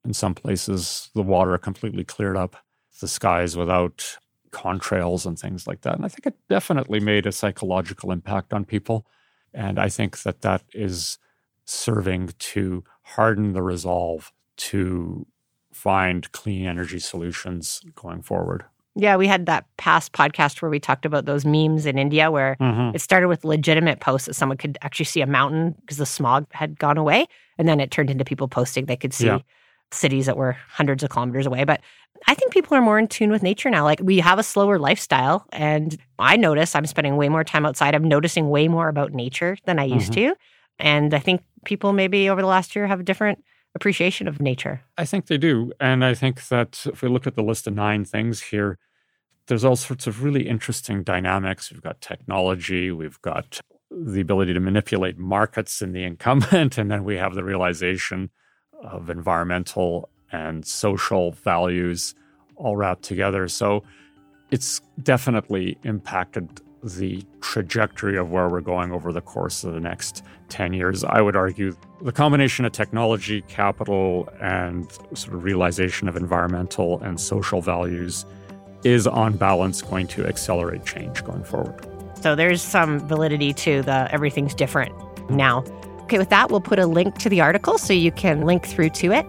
in 0.07 0.13
some 0.13 0.33
places, 0.33 1.09
the 1.13 1.21
water 1.21 1.57
completely 1.57 2.05
cleared 2.05 2.37
up 2.37 2.55
the 3.01 3.07
skies 3.07 3.57
without 3.57 4.17
contrails 4.51 5.25
and 5.25 5.37
things 5.37 5.67
like 5.67 5.81
that. 5.81 5.95
And 5.95 6.05
I 6.05 6.07
think 6.07 6.25
it 6.25 6.35
definitely 6.49 7.01
made 7.01 7.25
a 7.25 7.31
psychological 7.31 8.11
impact 8.11 8.53
on 8.53 8.63
people. 8.63 9.05
And 9.53 9.77
I 9.77 9.89
think 9.89 10.21
that 10.23 10.41
that 10.41 10.63
is 10.73 11.19
serving 11.65 12.29
to 12.39 12.85
harden 13.03 13.51
the 13.51 13.61
resolve 13.61 14.31
to 14.55 15.27
find 15.73 16.31
clean 16.31 16.65
energy 16.65 16.99
solutions 16.99 17.81
going 17.93 18.21
forward. 18.21 18.63
Yeah, 18.95 19.17
we 19.17 19.27
had 19.27 19.45
that 19.45 19.65
past 19.77 20.13
podcast 20.13 20.61
where 20.61 20.71
we 20.71 20.79
talked 20.79 21.05
about 21.05 21.25
those 21.25 21.45
memes 21.45 21.85
in 21.85 21.99
India 21.99 22.31
where 22.31 22.55
mm-hmm. 22.59 22.95
it 22.95 23.01
started 23.01 23.27
with 23.27 23.43
legitimate 23.43 23.99
posts 23.99 24.25
that 24.25 24.33
someone 24.33 24.57
could 24.57 24.77
actually 24.81 25.05
see 25.05 25.21
a 25.21 25.27
mountain 25.27 25.75
because 25.81 25.97
the 25.97 26.05
smog 26.05 26.47
had 26.51 26.79
gone 26.79 26.97
away. 26.97 27.27
And 27.59 27.67
then 27.67 27.79
it 27.79 27.91
turned 27.91 28.09
into 28.09 28.23
people 28.23 28.47
posting 28.47 28.85
they 28.85 28.95
could 28.95 29.13
see 29.13 29.27
yeah 29.27 29.39
cities 29.91 30.25
that 30.25 30.37
were 30.37 30.57
hundreds 30.69 31.03
of 31.03 31.09
kilometers 31.09 31.45
away. 31.45 31.63
But 31.63 31.81
I 32.27 32.33
think 32.33 32.51
people 32.51 32.75
are 32.75 32.81
more 32.81 32.97
in 32.97 33.07
tune 33.07 33.29
with 33.29 33.43
nature 33.43 33.69
now. 33.69 33.83
Like 33.83 33.99
we 34.01 34.19
have 34.19 34.39
a 34.39 34.43
slower 34.43 34.79
lifestyle. 34.79 35.45
And 35.51 35.97
I 36.19 36.35
notice 36.37 36.75
I'm 36.75 36.85
spending 36.85 37.15
way 37.15 37.29
more 37.29 37.43
time 37.43 37.65
outside. 37.65 37.93
I'm 37.95 38.07
noticing 38.07 38.49
way 38.49 38.67
more 38.67 38.89
about 38.89 39.13
nature 39.13 39.57
than 39.65 39.79
I 39.79 39.83
used 39.83 40.13
mm-hmm. 40.13 40.29
to. 40.29 40.35
And 40.79 41.13
I 41.13 41.19
think 41.19 41.41
people 41.65 41.93
maybe 41.93 42.29
over 42.29 42.41
the 42.41 42.47
last 42.47 42.75
year 42.75 42.87
have 42.87 42.99
a 42.99 43.03
different 43.03 43.43
appreciation 43.75 44.27
of 44.27 44.41
nature. 44.41 44.81
I 44.97 45.05
think 45.05 45.27
they 45.27 45.37
do. 45.37 45.71
And 45.79 46.03
I 46.03 46.13
think 46.13 46.47
that 46.47 46.85
if 46.85 47.01
we 47.01 47.09
look 47.09 47.27
at 47.27 47.35
the 47.35 47.43
list 47.43 47.67
of 47.67 47.75
nine 47.75 48.05
things 48.05 48.41
here, 48.41 48.77
there's 49.47 49.63
all 49.63 49.75
sorts 49.75 50.07
of 50.07 50.23
really 50.23 50.47
interesting 50.47 51.03
dynamics. 51.03 51.71
We've 51.71 51.81
got 51.81 52.01
technology, 52.01 52.91
we've 52.91 53.21
got 53.21 53.61
the 53.89 54.19
ability 54.19 54.53
to 54.53 54.59
manipulate 54.59 55.17
markets 55.17 55.81
and 55.81 55.95
the 55.95 56.03
incumbent, 56.03 56.77
and 56.79 56.91
then 56.91 57.03
we 57.03 57.15
have 57.15 57.33
the 57.33 57.43
realization 57.43 58.29
of 58.83 59.09
environmental 59.09 60.09
and 60.31 60.65
social 60.65 61.31
values 61.31 62.15
all 62.55 62.75
wrapped 62.75 63.03
together. 63.03 63.47
So 63.47 63.83
it's 64.51 64.81
definitely 65.01 65.77
impacted 65.83 66.61
the 66.83 67.23
trajectory 67.41 68.17
of 68.17 68.31
where 68.31 68.47
we're 68.47 68.61
going 68.61 68.91
over 68.91 69.11
the 69.11 69.21
course 69.21 69.63
of 69.63 69.73
the 69.73 69.79
next 69.79 70.23
10 70.49 70.73
years. 70.73 71.03
I 71.03 71.21
would 71.21 71.35
argue 71.35 71.75
the 72.01 72.11
combination 72.11 72.65
of 72.65 72.71
technology, 72.71 73.41
capital, 73.43 74.29
and 74.41 74.89
sort 75.13 75.33
of 75.33 75.43
realization 75.43 76.07
of 76.07 76.15
environmental 76.15 77.01
and 77.01 77.19
social 77.19 77.61
values 77.61 78.25
is 78.83 79.07
on 79.07 79.35
balance 79.35 79.81
going 79.81 80.07
to 80.07 80.25
accelerate 80.25 80.85
change 80.85 81.23
going 81.23 81.43
forward. 81.43 81.85
So 82.21 82.35
there's 82.35 82.61
some 82.61 82.99
validity 83.07 83.53
to 83.53 83.81
the 83.81 84.11
everything's 84.11 84.53
different 84.53 84.93
now. 85.29 85.63
Okay, 86.07 86.19
with 86.19 86.29
that, 86.29 86.49
we'll 86.49 86.61
put 86.61 86.79
a 86.79 86.87
link 86.87 87.17
to 87.17 87.27
the 87.27 87.41
article 87.41 87.77
so 87.77 87.91
you 87.91 88.13
can 88.13 88.45
link 88.45 88.65
through 88.65 88.91
to 88.91 89.11
it. 89.11 89.25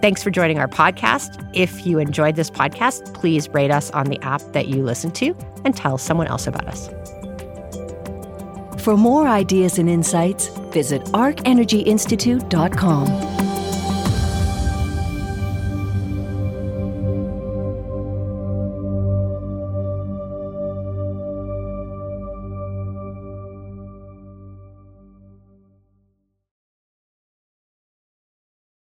Thanks 0.00 0.22
for 0.22 0.30
joining 0.30 0.60
our 0.60 0.68
podcast. 0.68 1.44
If 1.52 1.84
you 1.84 1.98
enjoyed 1.98 2.36
this 2.36 2.52
podcast, 2.52 3.12
please 3.14 3.48
rate 3.48 3.72
us 3.72 3.90
on 3.90 4.06
the 4.06 4.20
app 4.22 4.40
that 4.52 4.68
you 4.68 4.84
listen 4.84 5.10
to 5.10 5.36
and 5.64 5.76
tell 5.76 5.98
someone 5.98 6.28
else 6.28 6.46
about 6.46 6.68
us. 6.68 6.88
For 8.80 8.96
more 8.96 9.26
ideas 9.26 9.76
and 9.76 9.90
insights, 9.90 10.46
visit 10.72 11.02
arcenergyinstitute.com. 11.06 13.39